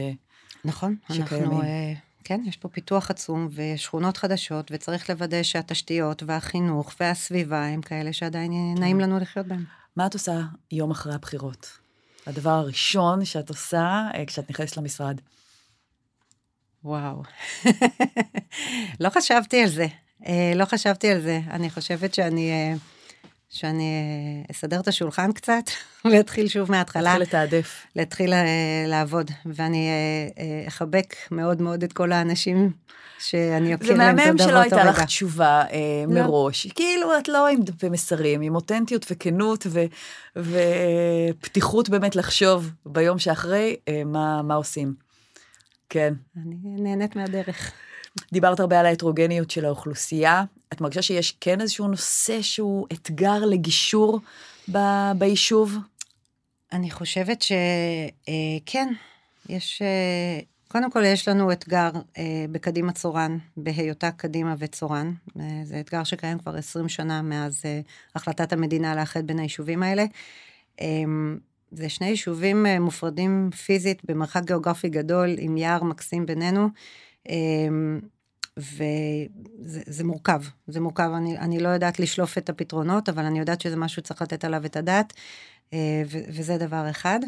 נכון, 0.65 0.95
שקיימים. 1.11 1.51
אנחנו, 1.51 1.61
אה, 1.61 1.93
כן, 2.23 2.41
יש 2.45 2.57
פה 2.57 2.67
פיתוח 2.67 3.11
עצום 3.11 3.49
ושכונות 3.51 4.17
חדשות, 4.17 4.71
וצריך 4.71 5.09
לוודא 5.09 5.43
שהתשתיות 5.43 6.23
והחינוך 6.25 6.93
והסביבה 6.99 7.65
הם 7.65 7.81
כאלה 7.81 8.13
שעדיין 8.13 8.51
כן. 8.51 8.81
נעים 8.81 8.99
לנו 8.99 9.19
לחיות 9.19 9.47
בהם. 9.47 9.63
מה 9.95 10.05
את 10.05 10.13
עושה 10.13 10.41
יום 10.71 10.91
אחרי 10.91 11.13
הבחירות? 11.13 11.88
הדבר 12.27 12.49
הראשון 12.49 13.25
שאת 13.25 13.49
עושה 13.49 14.07
אה, 14.13 14.25
כשאת 14.25 14.49
נכנסת 14.49 14.77
למשרד. 14.77 15.21
וואו. 16.83 17.23
לא 18.99 19.09
חשבתי 19.09 19.63
על 19.63 19.69
זה, 19.69 19.87
אה, 20.27 20.51
לא 20.55 20.65
חשבתי 20.65 21.11
על 21.11 21.21
זה. 21.21 21.39
אני 21.49 21.69
חושבת 21.69 22.13
שאני, 22.13 22.51
אה, 22.51 22.73
שאני 23.49 23.93
אסדר 24.51 24.79
את 24.79 24.87
השולחן 24.87 25.31
קצת, 25.31 25.63
ואתחיל 26.11 26.47
שוב 26.47 26.71
מההתחלה. 26.71 27.17
להתחיל 27.17 27.21
לתעדף. 27.21 27.85
להתחיל 27.95 28.33
אה, 28.33 28.47
לעבוד, 28.87 29.31
ואני 29.45 29.87
אה, 29.87 30.43
אה, 30.43 30.67
אחבק 30.67 31.15
מאוד 31.31 31.61
מאוד 31.61 31.83
את 31.83 31.93
כל 31.93 32.11
האנשים 32.11 32.71
שאני 33.19 33.75
אכיר 33.75 33.87
זה 33.87 33.93
להם 33.93 34.15
מהמם 34.15 34.31
תודה 34.31 34.43
שלא 34.43 34.61
באותו 34.61 34.75
הייתה 34.75 34.89
לך. 34.91 35.03
תשובה 35.03 35.63
אה, 35.71 35.77
לא. 36.07 36.13
מראש. 36.13 36.67
כאילו, 36.67 37.17
את 37.17 37.27
לא 37.27 37.47
עם 37.47 37.61
דפי 37.61 37.89
מסרים, 37.89 38.41
עם 38.41 38.55
אותנטיות 38.55 39.05
וכנות 39.11 39.67
ו- 39.69 39.85
ופתיחות 40.37 41.89
באמת 41.89 42.15
לחשוב 42.15 42.71
ביום 42.85 43.19
שאחרי 43.19 43.75
אה, 43.87 44.01
מה, 44.05 44.41
מה 44.41 44.53
עושים. 44.55 44.93
כן. 45.89 46.13
אני 46.35 46.55
נהנית 46.81 47.15
מהדרך. 47.15 47.71
דיברת 48.33 48.59
הרבה 48.59 48.79
על 48.79 48.85
ההטרוגניות 48.85 49.51
של 49.51 49.65
האוכלוסייה. 49.65 50.43
את 50.73 50.81
מרגישה 50.81 51.01
שיש 51.01 51.37
כן 51.41 51.61
איזשהו 51.61 51.87
נושא 51.87 52.41
שהוא 52.41 52.87
אתגר 52.93 53.45
לגישור 53.45 54.19
ב- 54.71 55.11
ביישוב? 55.17 55.77
אני 56.71 56.91
חושבת 56.91 57.41
שכן, 57.41 58.93
יש, 59.49 59.81
אה, 59.81 60.39
קודם 60.67 60.91
כל 60.91 61.03
יש 61.05 61.27
לנו 61.27 61.51
אתגר 61.51 61.89
אה, 62.17 62.45
בקדימה 62.51 62.91
צורן, 62.91 63.37
בהיותה 63.57 64.11
קדימה 64.11 64.55
וצורן. 64.59 65.13
אה, 65.39 65.61
זה 65.63 65.79
אתגר 65.79 66.03
שקיים 66.03 66.39
כבר 66.39 66.55
20 66.55 66.89
שנה 66.89 67.21
מאז 67.21 67.61
אה, 67.65 67.79
החלטת 68.15 68.53
המדינה 68.53 68.95
לאחד 68.95 69.27
בין 69.27 69.39
היישובים 69.39 69.83
האלה. 69.83 70.05
אה, 70.81 70.87
זה 71.71 71.89
שני 71.89 72.07
יישובים 72.07 72.65
אה, 72.65 72.79
מופרדים 72.79 73.49
פיזית 73.65 74.01
במרחק 74.05 74.43
גיאוגרפי 74.43 74.89
גדול, 74.89 75.29
עם 75.37 75.57
יער 75.57 75.83
מקסים 75.83 76.25
בינינו. 76.25 76.67
אה, 77.29 77.35
וזה 78.59 79.81
זה 79.85 80.03
מורכב, 80.03 80.41
זה 80.67 80.79
מורכב, 80.81 81.11
אני, 81.17 81.37
אני 81.37 81.59
לא 81.59 81.69
יודעת 81.69 81.99
לשלוף 81.99 82.37
את 82.37 82.49
הפתרונות, 82.49 83.09
אבל 83.09 83.25
אני 83.25 83.39
יודעת 83.39 83.61
שזה 83.61 83.75
משהו 83.75 84.01
שצריך 84.01 84.21
לתת 84.21 84.45
עליו 84.45 84.65
את 84.65 84.77
הדעת, 84.77 85.13
אה, 85.73 86.03
ו- 86.05 86.23
וזה 86.27 86.57
דבר 86.57 86.89
אחד. 86.89 87.19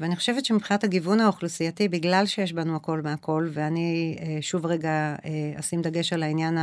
ואני 0.00 0.16
חושבת 0.16 0.44
שמבחינת 0.44 0.84
הגיוון 0.84 1.20
האוכלוסייתי, 1.20 1.88
בגלל 1.88 2.26
שיש 2.26 2.52
בנו 2.52 2.76
הכל 2.76 3.00
מהכל, 3.00 3.48
ואני 3.52 4.16
אה, 4.20 4.38
שוב 4.40 4.66
רגע 4.66 5.16
אה, 5.24 5.60
אשים 5.60 5.82
דגש 5.82 6.12
על 6.12 6.22
העניין 6.22 6.58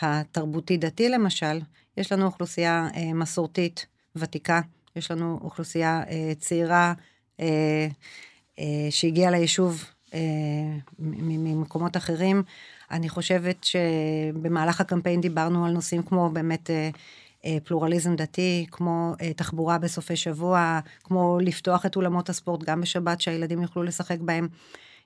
התרבותי-דתי 0.00 1.08
למשל, 1.08 1.60
יש 1.96 2.12
לנו 2.12 2.26
אוכלוסייה 2.26 2.88
מסורתית, 3.14 3.86
ותיקה, 4.16 4.60
יש 4.96 5.10
לנו 5.10 5.38
אוכלוסייה 5.42 6.02
צעירה 6.38 6.94
שהגיעה 8.90 9.30
ליישוב 9.30 9.84
ממקומות 10.98 11.96
אחרים. 11.96 12.42
אני 12.90 13.08
חושבת 13.08 13.64
שבמהלך 13.64 14.80
הקמפיין 14.80 15.20
דיברנו 15.20 15.66
על 15.66 15.72
נושאים 15.72 16.02
כמו 16.02 16.30
באמת 16.30 16.70
אה, 16.70 16.90
אה, 17.44 17.56
פלורליזם 17.64 18.16
דתי, 18.16 18.66
כמו 18.70 19.12
אה, 19.20 19.32
תחבורה 19.32 19.78
בסופי 19.78 20.16
שבוע, 20.16 20.80
כמו 21.04 21.38
לפתוח 21.42 21.86
את 21.86 21.96
אולמות 21.96 22.28
הספורט 22.28 22.62
גם 22.62 22.80
בשבת 22.80 23.20
שהילדים 23.20 23.62
יוכלו 23.62 23.82
לשחק 23.82 24.18
בהם. 24.20 24.48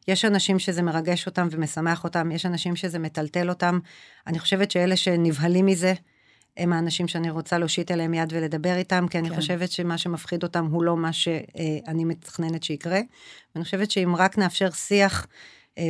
יש 0.08 0.24
אנשים 0.24 0.58
שזה 0.58 0.82
מרגש 0.82 1.26
אותם 1.26 1.48
ומשמח 1.50 2.04
אותם, 2.04 2.30
יש 2.30 2.46
אנשים 2.46 2.76
שזה 2.76 2.98
מטלטל 2.98 3.48
אותם. 3.48 3.78
אני 4.26 4.38
חושבת 4.38 4.70
שאלה 4.70 4.96
שנבהלים 4.96 5.66
מזה, 5.66 5.94
הם 6.56 6.72
האנשים 6.72 7.08
שאני 7.08 7.30
רוצה 7.30 7.58
להושיט 7.58 7.90
אליהם 7.90 8.14
יד 8.14 8.32
ולדבר 8.32 8.76
איתם, 8.76 9.06
כי 9.10 9.18
אני 9.18 9.28
כן. 9.28 9.36
חושבת 9.36 9.70
שמה 9.70 9.98
שמפחיד 9.98 10.42
אותם 10.42 10.66
הוא 10.66 10.84
לא 10.84 10.96
מה 10.96 11.12
שאני 11.12 12.04
מתכננת 12.04 12.62
שיקרה. 12.62 13.00
ואני 13.54 13.64
חושבת 13.64 13.90
שאם 13.90 14.16
רק 14.16 14.38
נאפשר 14.38 14.70
שיח 14.70 15.26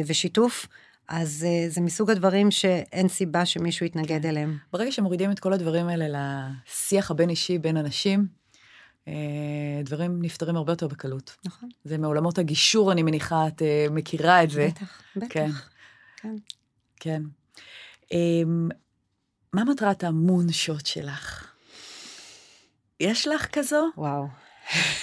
ושיתוף, 0.07 0.67
אז 1.09 1.47
אה, 1.49 1.71
זה 1.71 1.81
מסוג 1.81 2.11
הדברים 2.11 2.51
שאין 2.51 3.09
סיבה 3.09 3.47
שמישהו 3.47 3.87
יתנגד 3.87 4.23
כן. 4.23 4.29
אליהם. 4.29 4.59
ברגע 4.73 4.93
שמורידים 4.93 5.31
את 5.31 5.41
כל 5.41 5.53
הדברים 5.53 5.89
האלה 5.89 6.07
לשיח 6.67 7.11
הבין-אישי 7.11 7.59
בין 7.59 7.77
אנשים, 7.77 8.27
אה, 9.09 9.13
דברים 9.85 10.23
נפתרים 10.23 10.57
הרבה 10.57 10.73
יותר 10.73 10.89
בקלות. 10.89 11.37
נכון. 11.45 11.69
זה 11.85 11.99
מעולמות 11.99 12.39
הגישור, 12.39 12.93
אני 12.93 13.03
מניחה, 13.03 13.49
את 13.49 13.63
אה, 13.63 13.87
מכירה 13.91 14.43
את 14.43 14.51
זה. 14.51 14.69
בטח, 14.71 15.03
בטח. 15.17 15.27
כן. 15.31 15.51
כן. 16.17 16.37
כן. 16.97 17.23
אמ, 18.13 18.69
מה 19.53 19.65
מטרת 19.65 20.05
המונשוט 20.05 20.87
שלך? 20.87 21.53
יש 23.01 23.29
לך 23.29 23.47
כזו? 23.53 23.87
וואו. 23.97 24.27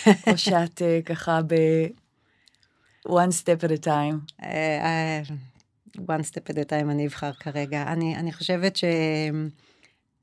או 0.07 0.37
שאת 0.37 0.81
ככה 1.05 1.41
ב... 1.47 1.55
one 3.07 3.31
step 3.31 3.63
at 3.63 3.71
a 3.71 3.85
time? 3.85 4.33
אה, 5.99 6.03
אה, 6.09 6.17
one 6.17 6.21
step 6.21 6.51
at 6.51 6.55
a 6.55 6.69
time 6.69 6.91
אני 6.91 7.07
אבחר 7.07 7.31
כרגע. 7.33 7.83
אני, 7.83 8.15
אני 8.15 8.33
חושבת 8.33 8.75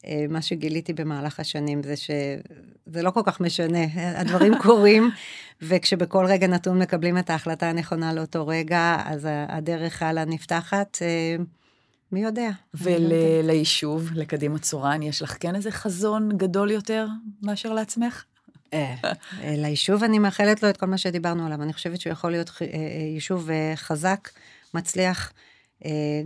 שמה 0.05 0.43
שגיליתי 0.43 0.93
במהלך 0.93 1.41
השנים 1.41 1.83
זה 1.83 1.95
שזה 1.97 3.03
לא 3.03 3.11
כל 3.11 3.21
כך 3.25 3.41
משנה, 3.41 3.85
הדברים 3.95 4.53
קורים, 4.63 5.11
וכשבכל 5.63 6.27
רגע 6.27 6.47
נתון 6.47 6.79
מקבלים 6.79 7.19
את 7.19 7.31
ההחלטה 7.31 7.71
הנכונה 7.71 8.13
לאותו 8.13 8.47
רגע, 8.47 8.97
אז 9.05 9.29
הדרך 9.49 10.03
הלאה 10.03 10.25
נפתחת, 10.25 10.99
אה, 11.03 11.37
מי 12.13 12.21
יודע. 12.21 12.51
לא. 12.75 12.81
וליישוב, 12.91 14.11
לקדימה 14.15 14.59
צורן, 14.59 15.03
יש 15.03 15.23
לך 15.23 15.37
כן 15.41 15.55
איזה 15.55 15.71
חזון 15.71 16.29
גדול 16.37 16.71
יותר 16.71 17.07
מאשר 17.43 17.73
לעצמך? 17.73 18.25
אה, 18.75 18.95
אה, 19.03 19.55
ליישוב 19.57 20.05
אני 20.05 20.19
מאחלת 20.19 20.63
לו 20.63 20.71
את 20.71 20.77
כל 20.77 20.87
מה 20.87 20.99
שדיברנו 20.99 21.47
עליו. 21.47 21.63
אני 21.63 21.73
חושבת 21.73 22.01
שהוא 22.01 22.11
יכול 22.11 22.31
להיות 22.31 22.51
אה, 22.63 22.67
אה, 22.67 22.79
יישוב 23.15 23.51
אה, 23.51 23.73
חזק, 23.77 24.29
מצליח, 24.75 25.33
אה, 25.33 25.52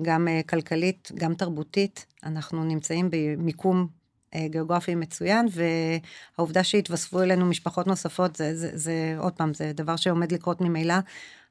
גם 0.03 0.29
אה, 0.29 0.41
כלכלית, 0.49 1.13
גם 1.15 1.35
תרבותית. 1.35 2.07
אנחנו 2.25 2.65
נמצאים 2.65 3.09
במיקום 3.11 3.87
אה, 4.35 4.49
גיאוגרפי 4.49 4.95
מצוין, 4.95 5.47
והעובדה 5.51 6.65
שהתווספו 6.65 7.23
אלינו 7.23 7.47
משפחות 7.47 7.87
נוספות, 7.87 8.37
זה, 8.37 8.57
זה, 8.57 8.71
זה 8.75 9.15
עוד 9.19 9.33
פעם, 9.33 9.55
זה 9.55 9.73
דבר 9.75 9.97
שעומד 9.97 10.33
לקרות 10.33 10.61
ממילא. 10.61 10.95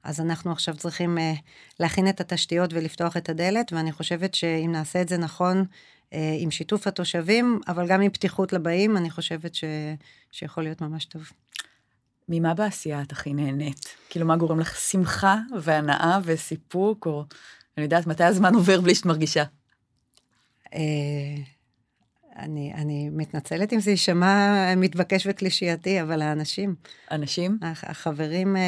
אז 0.04 0.22
אנחנו 0.22 0.52
עכשיו 0.52 0.76
צריכים 0.78 1.18
אה, 1.18 1.34
להכין 1.80 2.10
את 2.10 2.22
התשתיות 2.22 2.74
ולפתוח 2.74 3.18
את 3.18 3.30
הדלת, 3.30 3.74
ואני 3.74 3.92
חושבת 3.92 4.34
שאם 4.36 4.70
נעשה 4.72 5.02
את 5.02 5.10
זה 5.10 5.18
נכון, 5.18 5.66
אה, 6.14 6.38
עם 6.40 6.52
שיתוף 6.52 6.88
התושבים, 6.88 7.60
אבל 7.68 7.88
גם 7.88 8.02
עם 8.02 8.12
פתיחות 8.12 8.54
לבאים, 8.54 8.98
אני 8.98 9.10
חושבת 9.10 9.56
ש... 9.56 9.64
שיכול 10.32 10.64
להיות 10.64 10.82
ממש 10.82 11.06
טוב. 11.06 11.32
ממה 12.30 12.54
בעשייה 12.54 13.02
את 13.02 13.12
הכי 13.12 13.34
נהנית? 13.34 13.96
כאילו, 14.10 14.26
מה 14.26 14.38
גורם 14.38 14.60
לך 14.60 14.76
שמחה 14.76 15.38
והנאה 15.62 16.20
וסיפוק, 16.24 17.06
או 17.06 17.26
אני 17.78 17.84
יודעת 17.84 18.08
מתי 18.08 18.24
הזמן 18.24 18.56
עובר 18.56 18.82
בלי 18.82 18.96
שאת 18.96 19.06
מרגישה? 19.06 19.44
אה, 20.74 20.80
אני, 22.36 22.74
אני 22.74 23.10
מתנצלת 23.10 23.74
אם 23.74 23.80
זה 23.80 23.92
יישמע 23.92 24.74
מתבקש 24.78 25.28
וקלישייתי, 25.30 26.02
אבל 26.02 26.22
האנשים, 26.22 26.76
אנשים? 27.12 27.58
הח- 27.62 27.84
החברים, 27.84 28.56
אה, 28.58 28.62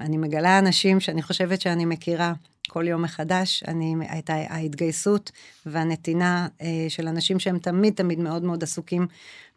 אני 0.00 0.16
מגלה 0.16 0.58
אנשים 0.58 1.00
שאני 1.00 1.22
חושבת 1.22 1.60
שאני 1.60 1.84
מכירה 1.84 2.32
כל 2.72 2.88
יום 2.88 3.02
מחדש. 3.02 3.62
אני, 3.68 3.94
הייתה 4.08 4.34
ההתגייסות 4.34 5.30
והנתינה 5.66 6.48
אה, 6.62 6.86
של 6.88 7.08
אנשים 7.08 7.38
שהם 7.38 7.58
תמיד 7.58 7.94
תמיד 7.94 8.18
מאוד 8.18 8.42
מאוד 8.42 8.62
עסוקים 8.62 9.06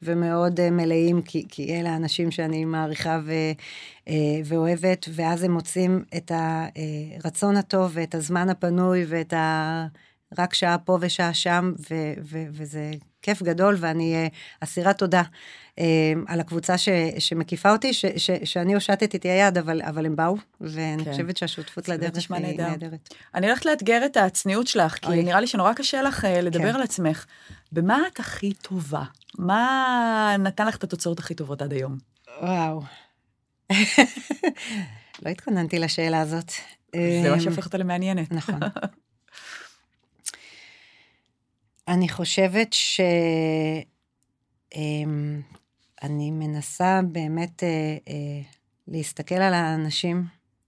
ומאוד 0.01 0.59
אה, 0.59 0.71
מלאים, 0.71 1.21
כי, 1.21 1.45
כי 1.49 1.75
אלה 1.75 1.93
האנשים 1.93 2.31
שאני 2.31 2.65
מעריכה 2.65 3.19
ו, 3.25 3.31
אה, 4.07 4.13
ואוהבת, 4.45 5.05
ואז 5.13 5.43
הם 5.43 5.51
מוצאים 5.51 6.03
את 6.17 6.31
הרצון 7.23 7.57
הטוב 7.57 7.91
ואת 7.93 8.15
הזמן 8.15 8.49
הפנוי 8.49 9.05
ואת 9.07 9.33
ה... 9.33 9.87
רק 10.37 10.53
שעה 10.53 10.77
פה 10.77 10.97
ושעה 11.01 11.33
שם, 11.33 11.73
ו- 11.91 12.13
ו- 12.23 12.45
וזה 12.51 12.91
כיף 13.21 13.41
גדול, 13.43 13.75
ואני 13.79 14.15
אה, 14.15 14.27
אסירת 14.59 14.97
תודה 14.97 15.21
אה, 15.79 16.13
על 16.27 16.39
הקבוצה 16.39 16.77
ש- 16.77 16.89
שמקיפה 17.19 17.71
אותי, 17.71 17.93
ש- 17.93 18.05
ש- 18.17 18.43
שאני 18.43 18.73
הושטתי 18.73 19.17
את 19.17 19.23
היד, 19.23 19.57
אבל, 19.57 19.81
אבל 19.81 20.05
הם 20.05 20.15
באו, 20.15 20.35
ואני 20.61 21.05
כן. 21.05 21.11
חושבת 21.11 21.37
שהשותפות 21.37 21.87
לדרך 21.89 22.31
היא 22.31 22.41
נהדרת. 22.57 23.13
אני 23.35 23.47
הולכת 23.47 23.65
לאתגר 23.65 24.05
את 24.05 24.17
הצניעות 24.17 24.67
שלך, 24.67 24.93
כי 24.93 25.07
אוי. 25.07 25.23
נראה 25.23 25.39
לי 25.39 25.47
שנורא 25.47 25.73
קשה 25.73 26.01
לך 26.01 26.25
אה, 26.25 26.41
לדבר 26.41 26.69
כן. 26.69 26.75
על 26.75 26.81
עצמך. 26.81 27.25
במה 27.71 27.99
את 28.13 28.19
הכי 28.19 28.53
טובה? 28.53 29.03
מה 29.37 30.35
נתן 30.39 30.67
לך 30.67 30.75
את 30.75 30.83
התוצאות 30.83 31.19
הכי 31.19 31.33
טובות 31.35 31.61
עד 31.61 31.73
היום? 31.73 31.97
וואו. 32.41 32.81
לא 35.25 35.29
התכוננתי 35.29 35.79
לשאלה 35.79 36.21
הזאת. 36.21 36.51
זה 36.95 37.29
מה 37.31 37.39
שהופך 37.39 37.65
אותה 37.65 37.77
למעניינת. 37.77 38.31
נכון. 38.31 38.59
אני 41.87 42.09
חושבת 42.09 42.73
שאני 42.73 43.85
אמ, 44.75 46.39
מנסה 46.39 47.01
באמת 47.11 47.63
אה, 47.63 47.97
אה, 48.07 48.41
להסתכל 48.87 49.35
על 49.35 49.53
האנשים 49.53 50.23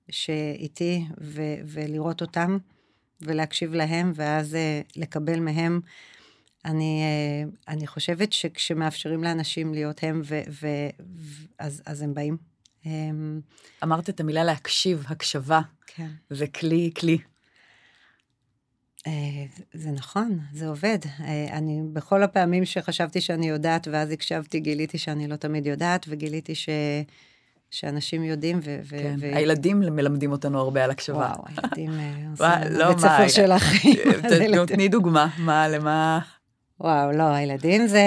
שאיתי 0.10 1.06
ו- 1.22 1.56
ולראות 1.66 2.22
אותם 2.22 2.58
ולהקשיב 3.22 3.74
להם, 3.74 4.12
ואז 4.16 4.56
אה, 4.56 4.82
לקבל 4.96 5.40
מהם. 5.40 5.82
אני, 6.66 7.04
אני 7.68 7.88
חושבת 7.88 8.34
שכשמאפשרים 8.34 9.24
לאנשים 9.24 9.74
להיות 9.74 10.04
הם, 10.04 10.22
ו- 10.26 10.42
ו- 10.50 10.90
ו- 11.14 11.46
אז, 11.60 11.82
אז 11.86 12.02
הם 12.02 12.14
באים. 12.14 12.38
אמ, 12.86 13.42
אמרת 13.84 14.10
את 14.10 14.20
המילה 14.20 14.44
להקשיב, 14.44 15.04
הקשבה. 15.08 15.62
כן. 15.88 16.08
זה 16.30 16.48
כלי, 16.48 16.92
כלי. 17.00 17.18
אה, 19.08 19.46
זה 19.74 19.92
נכון, 19.92 20.40
זה 20.54 20.68
עובד. 20.68 20.98
אה, 21.20 21.48
אני, 21.52 21.82
בכל 21.94 22.24
הפעמים 22.24 22.66
שחשבתי 22.66 23.22
שאני 23.22 23.50
יודעת, 23.50 23.88
ואז 23.92 24.12
הקשבתי, 24.12 24.60
גיליתי 24.60 24.98
שאני 24.98 25.28
לא 25.28 25.36
תמיד 25.36 25.68
יודעת, 25.68 26.06
וגיליתי 26.10 26.56
ש... 26.56 26.70
שאנשים 27.72 28.24
יודעים, 28.24 28.60
ו... 28.64 28.80
כן, 28.90 29.16
ו... 29.20 29.36
הילדים 29.36 29.80
מלמדים 29.80 30.32
אותנו 30.32 30.60
הרבה 30.60 30.84
על 30.84 30.92
הקשבה. 30.92 31.18
וואו, 31.18 31.44
הילדים 31.48 31.92
אה, 32.00 32.14
עושים 32.32 32.78
לא, 32.78 32.88
בית 32.88 33.00
ספר 33.00 33.28
של 33.28 33.52
החיים. 33.52 33.98
תני 34.68 34.88
דוגמה, 34.88 35.28
מה, 35.38 35.68
למה... 35.68 36.20
וואו, 36.80 37.12
לא, 37.12 37.24
הילדים 37.24 37.88
זה... 37.88 38.02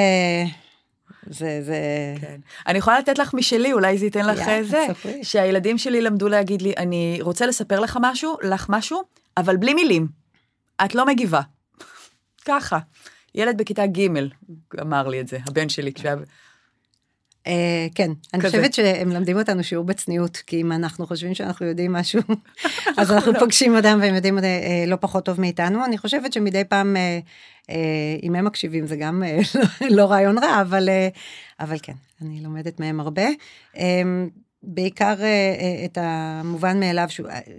זה, 1.26 1.62
זה... 1.62 1.78
כן. 2.20 2.40
אני 2.66 2.78
יכולה 2.78 2.98
לתת 2.98 3.18
לך 3.18 3.34
משלי, 3.34 3.72
אולי 3.72 3.98
זה 3.98 4.04
ייתן 4.04 4.26
לך 4.26 4.42
זה, 4.62 4.86
שהילדים 5.22 5.78
שלי 5.78 6.00
למדו 6.00 6.28
להגיד 6.28 6.62
לי, 6.62 6.72
אני 6.76 7.18
רוצה 7.22 7.46
לספר 7.46 7.80
לך 7.80 7.98
משהו, 8.00 8.36
לך 8.42 8.66
משהו, 8.68 9.02
אבל 9.36 9.56
בלי 9.56 9.74
מילים. 9.74 10.19
את 10.85 10.95
לא 10.95 11.07
מגיבה. 11.07 11.40
ככה. 12.45 12.79
ילד 13.35 13.59
בכיתה 13.59 13.87
ג' 13.87 14.07
אמר 14.81 15.09
לי 15.09 15.21
את 15.21 15.29
זה, 15.29 15.38
הבן 15.47 15.69
שלי, 15.69 15.93
כשהיה... 15.93 16.16
Uh, 17.45 17.51
כן, 17.95 18.11
אני 18.35 18.43
חושבת 18.43 18.75
שהם 18.75 19.09
מלמדים 19.09 19.38
אותנו 19.38 19.64
שיעור 19.64 19.85
בצניעות, 19.85 20.37
כי 20.37 20.61
אם 20.61 20.73
אנחנו 20.73 21.07
חושבים 21.07 21.35
שאנחנו 21.35 21.66
יודעים 21.66 21.93
משהו, 21.93 22.21
אז 22.99 23.12
אנחנו 23.12 23.33
לא. 23.33 23.38
פוגשים 23.38 23.77
אדם 23.77 23.99
והם 24.03 24.14
יודעים 24.14 24.38
uh, 24.38 24.43
לא 24.87 24.97
פחות 24.97 25.25
טוב 25.25 25.40
מאיתנו. 25.40 25.85
אני 25.85 25.99
חושבת 25.99 26.33
שמדי 26.33 26.64
פעם, 26.64 26.97
אם 28.23 28.35
הם 28.35 28.45
מקשיבים 28.45 28.87
זה 28.87 28.97
גם 28.97 29.23
uh, 29.23 29.59
לא 29.97 30.05
רעיון 30.05 30.38
רע, 30.38 30.61
אבל, 30.61 30.88
אבל 31.61 31.77
כן, 31.83 31.93
אני 32.23 32.40
לומדת 32.40 32.81
מהם 32.81 33.01
הרבה. 33.01 33.27
בעיקר 34.62 35.14
אה, 35.20 35.25
אה, 35.25 35.85
את 35.85 35.99
המובן 36.01 36.81
מאליו, 36.81 37.09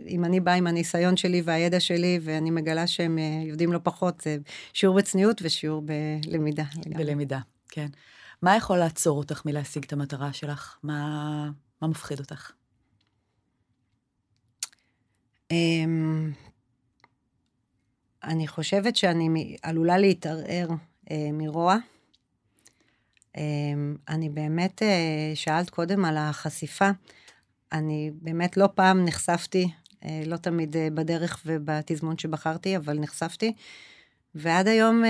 אם 0.07 0.25
אני 0.25 0.39
באה 0.39 0.53
עם 0.53 0.67
הניסיון 0.67 1.17
שלי 1.17 1.41
והידע 1.45 1.79
שלי, 1.79 2.19
ואני 2.21 2.51
מגלה 2.51 2.87
שהם 2.87 3.17
אה, 3.17 3.43
יודעים 3.45 3.73
לא 3.73 3.79
פחות, 3.83 4.21
זה 4.21 4.37
שיעור 4.73 4.97
בצניעות 4.97 5.41
ושיעור 5.43 5.83
בלמידה. 6.27 6.63
בלמידה, 6.85 7.39
כן. 7.69 7.87
מה 8.41 8.55
יכול 8.55 8.77
לעצור 8.77 9.17
אותך 9.17 9.45
מלהשיג 9.45 9.83
את 9.83 9.93
המטרה 9.93 10.33
שלך? 10.33 10.77
מה, 10.83 11.49
מה 11.81 11.87
מפחיד 11.87 12.19
אותך? 12.19 12.51
אמ, 15.51 16.31
אני 18.23 18.47
חושבת 18.47 18.95
שאני 18.95 19.55
עלולה 19.61 19.97
להתערער 19.97 20.67
מרוע. 21.33 21.77
אמ, 23.37 23.95
אני 24.09 24.29
באמת, 24.29 24.83
אה, 24.83 25.31
שאלת 25.35 25.69
קודם 25.69 26.05
על 26.05 26.17
החשיפה. 26.17 26.89
אני 27.71 28.11
באמת 28.21 28.57
לא 28.57 28.69
פעם 28.75 29.05
נחשפתי, 29.05 29.69
אה, 30.05 30.23
לא 30.25 30.37
תמיד 30.37 30.77
אה, 30.77 30.87
בדרך 30.93 31.41
ובתזמון 31.45 32.17
שבחרתי, 32.17 32.77
אבל 32.77 32.99
נחשפתי. 32.99 33.53
ועד 34.35 34.67
היום 34.67 35.03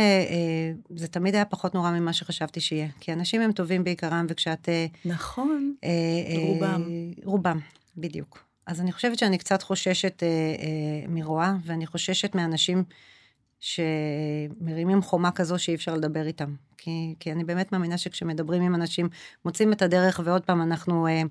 זה 0.95 1.07
תמיד 1.07 1.35
היה 1.35 1.45
פחות 1.45 1.75
נורא 1.75 1.91
ממה 1.91 2.13
שחשבתי 2.13 2.59
שיהיה. 2.59 2.87
כי 2.99 3.13
אנשים 3.13 3.41
הם 3.41 3.51
טובים 3.51 3.83
בעיקרם, 3.83 4.25
וכשאת... 4.29 4.69
נכון, 5.05 5.73
רובם. 6.35 6.83
רובם, 7.23 7.59
בדיוק. 7.97 8.43
אז 8.67 8.81
אני 8.81 8.91
חושבת 8.91 9.19
שאני 9.19 9.37
קצת 9.37 9.61
חוששת 9.61 10.23
מרוע, 11.09 11.53
ואני 11.65 11.85
חוששת 11.87 12.35
מאנשים 12.35 12.83
שמרימים 13.61 15.01
חומה 15.01 15.31
כזו 15.31 15.59
שאי 15.59 15.75
אפשר 15.75 15.95
לדבר 15.95 16.27
איתם. 16.27 16.55
כי, 16.77 17.15
כי 17.19 17.31
אני 17.31 17.43
באמת 17.43 17.71
מאמינה 17.71 17.97
שכשמדברים 17.97 18.61
עם 18.61 18.75
אנשים, 18.75 19.09
מוצאים 19.45 19.73
את 19.73 19.81
הדרך, 19.81 20.21
ועוד 20.23 20.45
פעם, 20.45 20.61
אנחנו 20.61 21.07
אה, 21.07 21.21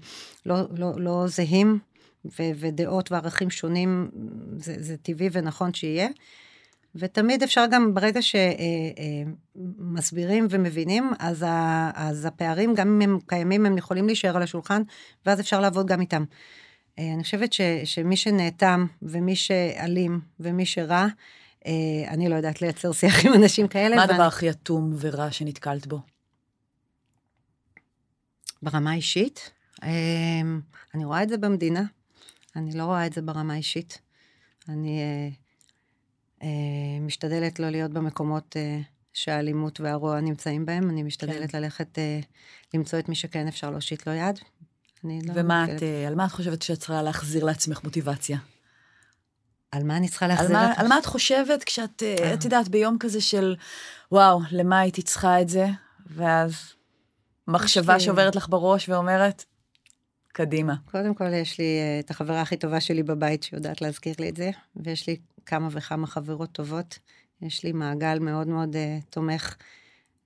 לא, 0.47 0.57
לא, 0.77 0.93
לא 0.97 1.25
זהים, 1.27 1.79
ו, 2.25 2.43
ודעות 2.57 3.13
וערכים 3.13 3.51
שונים, 3.51 4.11
זה, 4.57 4.75
זה 4.79 4.97
טבעי 4.97 5.29
ונכון 5.33 5.75
שיהיה. 5.75 6.09
ותמיד 6.95 7.43
אפשר 7.43 7.65
גם, 7.71 7.95
ברגע 7.95 8.21
שמסבירים 9.57 10.45
אה, 10.45 10.49
אה, 10.51 10.59
ומבינים, 10.59 11.11
אז, 11.19 11.45
ה, 11.49 11.91
אז 11.95 12.25
הפערים, 12.25 12.75
גם 12.75 12.89
אם 12.89 13.01
הם 13.11 13.19
קיימים, 13.27 13.67
הם 13.67 13.79
יכולים 13.79 14.07
להישאר 14.07 14.37
על 14.37 14.43
השולחן, 14.43 14.83
ואז 15.27 15.41
אפשר 15.41 15.61
לעבוד 15.61 15.87
גם 15.87 16.01
איתם. 16.01 16.25
אה, 16.99 17.13
אני 17.15 17.23
חושבת 17.23 17.53
ש, 17.53 17.61
שמי 17.85 18.17
שנאטם, 18.17 18.87
ומי 19.03 19.37
שאלים, 19.37 20.21
ומי 20.41 20.67
שרע, 20.67 21.07
אני 22.09 22.29
לא 22.29 22.35
יודעת 22.35 22.63
לייצר 22.63 22.93
שיח 22.93 23.27
עם 23.27 23.35
אנשים 23.35 23.69
כאלה. 23.69 23.97
מה 23.97 24.03
הדבר 24.03 24.23
הכי 24.23 24.51
אטום 24.51 24.95
ורע 25.01 25.31
שנתקלת 25.31 25.87
בו? 25.87 26.01
ברמה 28.63 28.91
האישית? 28.91 29.51
אה, 29.83 29.89
אני 30.95 31.05
רואה 31.05 31.23
את 31.23 31.29
זה 31.29 31.39
במדינה, 31.39 31.83
אני 32.57 32.79
לא 32.79 32.85
רואה 32.85 33.07
את 33.07 33.13
זה 33.13 33.23
ברמה 33.23 33.53
האישית. 33.53 33.99
אני 34.69 35.01
אה, 36.43 36.49
משתדלת 37.01 37.59
לא 37.59 37.71
להיות 37.71 37.91
במקומות 37.91 38.57
שהאלימות 39.13 39.81
והרוע 39.81 40.21
נמצאים 40.21 40.67
בהם, 40.67 40.91
אני 40.91 41.03
משתדלת 41.03 41.51
כן. 41.51 41.63
ללכת 41.63 41.99
למצוא 42.75 42.99
את 42.99 43.09
מי 43.09 43.15
שכן 43.15 43.49
אפשר 43.49 43.71
להושיט 43.71 44.07
לו 44.07 44.13
יד. 44.13 44.39
לא 45.05 45.33
ומה 45.35 45.65
את, 45.65 45.83
על 46.07 46.15
מה 46.15 46.27
את 46.27 46.31
חושבת 46.31 46.63
שאת 46.63 46.79
צריכה 46.79 47.03
להחזיר 47.03 47.45
לעצמך 47.45 47.85
מוטיבציה? 47.85 48.39
על 49.73 49.85
מה 49.85 49.97
אני 49.97 50.09
צריכה 50.09 50.27
להחזיר 50.27 50.59
על, 50.59 50.73
על 50.77 50.89
מה 50.89 50.99
את 50.99 51.07
חושבת 51.07 51.65
כשאת, 51.65 52.03
אה. 52.03 52.35
את 52.35 52.45
יודעת, 52.45 52.69
ביום 52.69 52.97
כזה 53.01 53.21
של, 53.21 53.57
וואו, 54.13 54.41
למה 54.51 54.81
הייתי 54.81 55.03
צריכה 55.03 55.41
את 55.41 55.49
זה? 55.49 55.67
ואז 56.07 56.55
מחשבה 57.49 57.95
לי... 57.95 58.01
שעוברת 58.01 58.37
לך 58.37 58.49
בראש 58.49 58.89
ואומרת, 58.89 59.45
קדימה. 60.33 60.75
קודם 60.91 61.15
כל, 61.15 61.33
יש 61.33 61.59
לי 61.59 61.65
uh, 61.65 62.05
את 62.05 62.11
החברה 62.11 62.41
הכי 62.41 62.57
טובה 62.57 62.81
שלי 62.81 63.03
בבית 63.03 63.43
שיודעת 63.43 63.83
להזכיר 63.83 64.15
לי 64.19 64.29
את 64.29 64.37
זה, 64.37 64.51
ויש 64.77 65.07
לי 65.07 65.17
כמה 65.47 65.69
וכמה 65.71 66.07
חברות 66.07 66.53
טובות. 66.53 66.99
יש 67.43 67.65
לי 67.65 67.73
מעגל 67.73 68.19
מאוד 68.19 68.49
מאוד 68.49 68.75
uh, 68.75 69.05
תומך, 69.11 69.57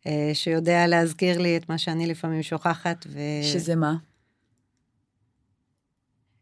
uh, 0.03 0.07
שיודע 0.35 0.87
להזכיר 0.87 1.39
לי 1.39 1.57
את 1.57 1.69
מה 1.69 1.79
שאני 1.79 2.07
לפעמים 2.07 2.43
שוכחת. 2.43 3.07
ו... 3.09 3.19
שזה 3.43 3.77
מה? 3.77 3.95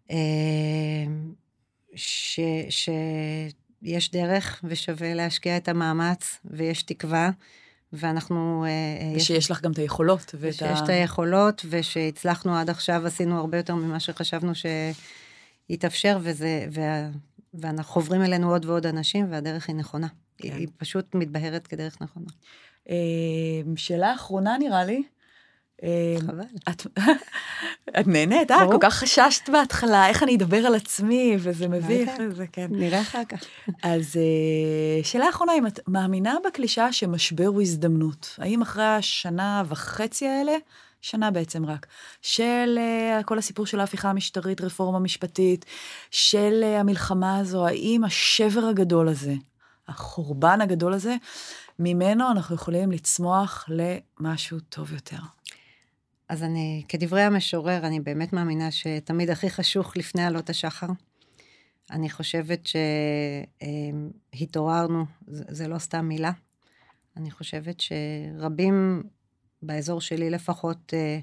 Uh, 0.09 0.13
ש, 1.95 2.41
שיש 2.69 4.11
דרך 4.11 4.61
ושווה 4.65 5.15
להשקיע 5.15 5.57
את 5.57 5.69
המאמץ 5.69 6.39
ויש 6.45 6.83
תקווה. 6.83 7.31
ואנחנו... 7.93 8.65
אה, 8.65 8.69
אה, 8.69 9.17
ושיש 9.17 9.31
יש, 9.31 9.51
לך 9.51 9.63
גם 9.63 9.73
את 9.73 9.79
היכולות. 9.79 10.35
ושיש 10.41 10.63
ה... 10.63 10.85
את 10.85 10.89
היכולות, 10.89 11.67
ושהצלחנו 11.69 12.57
עד 12.57 12.71
עכשיו, 12.71 13.07
עשינו 13.07 13.39
הרבה 13.39 13.57
יותר 13.57 13.75
ממה 13.75 14.01
שחשבנו 14.01 14.53
שיתאפשר, 15.69 16.19
וזה, 16.23 16.67
וה, 16.71 17.09
ואנחנו 17.55 17.93
חוברים 17.93 18.23
אלינו 18.23 18.53
עוד 18.53 18.65
ועוד 18.65 18.87
אנשים, 18.87 19.33
והדרך 19.33 19.69
היא 19.69 19.77
נכונה. 19.77 20.07
כן. 20.39 20.57
היא 20.57 20.69
פשוט 20.77 21.15
מתבהרת 21.15 21.67
כדרך 21.67 22.03
נכונה. 22.03 22.27
אה, 22.91 22.97
שאלה 23.77 24.15
אחרונה 24.15 24.59
נראה 24.59 24.85
לי, 24.85 25.03
חבל. 26.27 26.45
את, 26.69 26.87
את 28.01 28.07
נהנית, 28.07 28.51
אה? 28.51 28.67
כל 28.67 28.77
כך 28.81 28.95
חששת 28.95 29.49
בהתחלה, 29.49 30.09
איך 30.09 30.23
אני 30.23 30.37
אדבר 30.37 30.67
על 30.67 30.75
עצמי, 30.75 31.37
וזה 31.39 31.69
מביך, 31.69 32.11
וזה 32.21 32.47
כן. 32.53 32.67
נראה 32.71 33.01
אחר 33.01 33.23
כך. 33.29 33.41
אז 33.93 34.19
שאלה 35.03 35.29
אחרונה, 35.29 35.53
אם 35.59 35.67
את 35.67 35.81
מאמינה 35.89 36.35
בקלישאה 36.47 36.93
שמשבר 36.93 37.47
הוא 37.47 37.63
הזדמנות, 37.63 38.35
האם 38.39 38.63
אחרי 38.63 38.85
השנה 38.85 39.63
וחצי 39.69 40.29
האלה, 40.29 40.53
שנה 41.03 41.31
בעצם 41.31 41.67
רק, 41.67 41.87
של 42.23 42.79
uh, 42.79 43.25
כל 43.25 43.39
הסיפור 43.39 43.67
של 43.67 43.81
ההפיכה 43.81 44.11
המשטרית, 44.11 44.61
רפורמה 44.61 44.99
משפטית, 44.99 45.65
של 46.11 46.61
uh, 46.63 46.81
המלחמה 46.81 47.39
הזו, 47.39 47.67
האם 47.67 48.05
השבר 48.05 48.65
הגדול 48.65 49.09
הזה, 49.09 49.35
החורבן 49.89 50.61
הגדול 50.61 50.93
הזה, 50.93 51.17
ממנו 51.79 52.31
אנחנו 52.31 52.55
יכולים 52.55 52.93
לצמוח 52.93 53.69
למשהו 53.69 54.59
טוב 54.69 54.93
יותר. 54.93 55.17
אז 56.29 56.43
אני, 56.43 56.83
כדברי 56.89 57.23
המשורר, 57.23 57.87
אני 57.87 58.01
באמת 58.01 58.33
מאמינה 58.33 58.71
שתמיד 58.71 59.31
הכי 59.31 59.51
חשוך 59.51 59.97
לפני 59.97 60.25
עלות 60.25 60.51
השחר. 60.51 60.87
אני 61.91 62.11
חושבת 62.11 62.69
שהתעוררנו, 64.33 65.05
זה, 65.27 65.45
זה 65.49 65.69
לא 65.69 65.79
סתם 65.79 66.05
מילה. 66.05 66.33
אני 67.17 67.31
חושבת 67.31 67.81
שרבים 67.81 69.03
באזור 69.63 70.01
שלי 70.01 70.31
לפחות, 70.31 70.95
אה, 70.95 71.19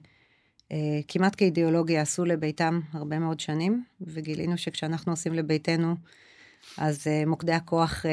אה, 0.71 0.99
כמעט 1.07 1.35
כאידיאולוגיה 1.37 2.01
עשו 2.01 2.25
לביתם 2.25 2.79
הרבה 2.93 3.19
מאוד 3.19 3.39
שנים, 3.39 3.83
וגילינו 4.01 4.57
שכשאנחנו 4.57 5.11
עושים 5.11 5.33
לביתנו, 5.33 5.95
אז 6.77 7.07
אה, 7.07 7.23
מוקדי 7.25 7.53
הכוח, 7.53 8.05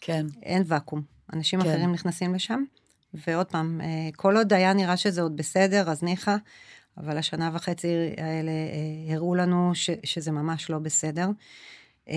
כן. 0.00 0.26
אין 0.42 0.62
ואקום. 0.66 1.02
אנשים 1.32 1.62
כן. 1.62 1.68
אחרים 1.68 1.92
נכנסים 1.92 2.34
לשם, 2.34 2.64
ועוד 3.14 3.46
פעם, 3.46 3.80
אה, 3.80 4.08
כל 4.16 4.36
עוד 4.36 4.52
היה 4.52 4.72
נראה 4.72 4.96
שזה 4.96 5.22
עוד 5.22 5.36
בסדר, 5.36 5.90
אז 5.90 6.02
ניחא, 6.02 6.36
אבל 6.96 7.18
השנה 7.18 7.50
וחצי 7.54 7.88
האלה 8.16 8.50
אה, 8.50 9.14
הראו 9.14 9.34
לנו 9.34 9.70
ש, 9.74 9.90
שזה 10.04 10.32
ממש 10.32 10.70
לא 10.70 10.78
בסדר. 10.78 11.28
אה, 12.08 12.14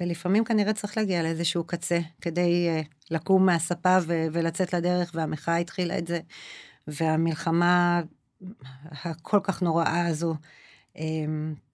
ולפעמים 0.00 0.44
כנראה 0.44 0.72
צריך 0.72 0.96
להגיע 0.96 1.22
לאיזשהו 1.22 1.64
קצה 1.64 1.98
כדי 2.20 2.68
לקום 3.10 3.46
מהספה 3.46 3.96
ו- 4.02 4.26
ולצאת 4.32 4.74
לדרך, 4.74 5.10
והמחאה 5.14 5.56
התחילה 5.56 5.98
את 5.98 6.06
זה, 6.06 6.20
והמלחמה 6.86 8.02
הכל 8.90 9.40
כך 9.42 9.62
נוראה 9.62 10.06
הזו 10.06 10.34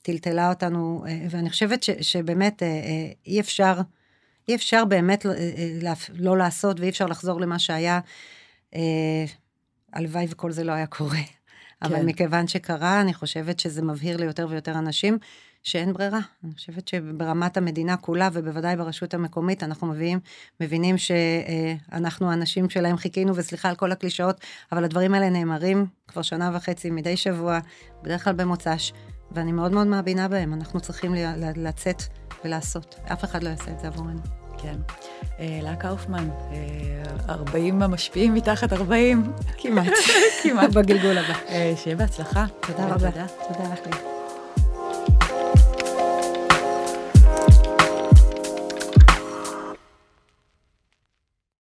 טלטלה 0.02 0.48
אותנו, 0.48 1.04
ואני 1.30 1.50
חושבת 1.50 1.82
ש- 1.82 1.90
שבאמת 2.00 2.62
אי 3.26 3.40
אפשר, 3.40 3.80
אי 4.48 4.54
אפשר 4.54 4.84
באמת 4.84 5.26
לא 6.14 6.38
לעשות 6.38 6.80
ואי 6.80 6.88
אפשר 6.88 7.06
לחזור 7.06 7.40
למה 7.40 7.58
שהיה. 7.58 8.00
הלוואי 9.92 10.26
וכל 10.30 10.52
זה 10.52 10.64
לא 10.64 10.72
היה 10.72 10.86
קורה. 10.86 11.16
כן. 11.16 11.88
אבל 11.88 12.02
מכיוון 12.02 12.48
שקרה, 12.48 13.00
אני 13.00 13.14
חושבת 13.14 13.60
שזה 13.60 13.82
מבהיר 13.82 14.16
ליותר 14.16 14.46
ויותר 14.50 14.78
אנשים 14.78 15.18
שאין 15.62 15.92
ברירה. 15.92 16.20
אני 16.44 16.52
חושבת 16.54 16.88
שברמת 16.88 17.56
המדינה 17.56 17.96
כולה, 17.96 18.28
ובוודאי 18.32 18.76
ברשות 18.76 19.14
המקומית, 19.14 19.62
אנחנו 19.62 19.86
מביאים, 19.86 20.20
מבינים 20.60 20.96
שאנחנו 20.98 22.30
האנשים 22.30 22.70
שלהם 22.70 22.96
חיכינו, 22.96 23.36
וסליחה 23.36 23.68
על 23.68 23.76
כל 23.76 23.92
הקלישאות, 23.92 24.40
אבל 24.72 24.84
הדברים 24.84 25.14
האלה 25.14 25.30
נאמרים 25.30 25.86
כבר 26.08 26.22
שנה 26.22 26.50
וחצי, 26.54 26.90
מדי 26.90 27.16
שבוע, 27.16 27.58
בדרך 28.02 28.24
כלל 28.24 28.32
במוצ"ש, 28.32 28.92
ואני 29.32 29.52
מאוד 29.52 29.72
מאוד 29.72 29.86
מאמינה 29.86 30.28
בהם. 30.28 30.54
אנחנו 30.54 30.80
צריכים 30.80 31.14
לצאת 31.56 32.02
ולעשות. 32.44 33.00
אף 33.12 33.24
אחד 33.24 33.42
לא 33.42 33.48
יעשה 33.48 33.70
את 33.70 33.80
זה 33.80 33.86
עבורנו. 33.86 34.20
כן. 34.58 34.76
לה 35.38 35.76
קאופמן, 35.76 36.28
40 37.28 37.82
המשפיעים 37.82 38.34
מתחת 38.34 38.72
40. 38.72 39.32
כמעט. 39.58 39.92
כמעט. 40.42 40.70
בגלגול 40.70 41.18
הבא. 41.18 41.34
שיהיה 41.76 41.96
בהצלחה. 41.96 42.46
תודה 42.60 42.86
רבה. 42.86 43.10
תודה 43.48 43.72
לך. 43.72 43.96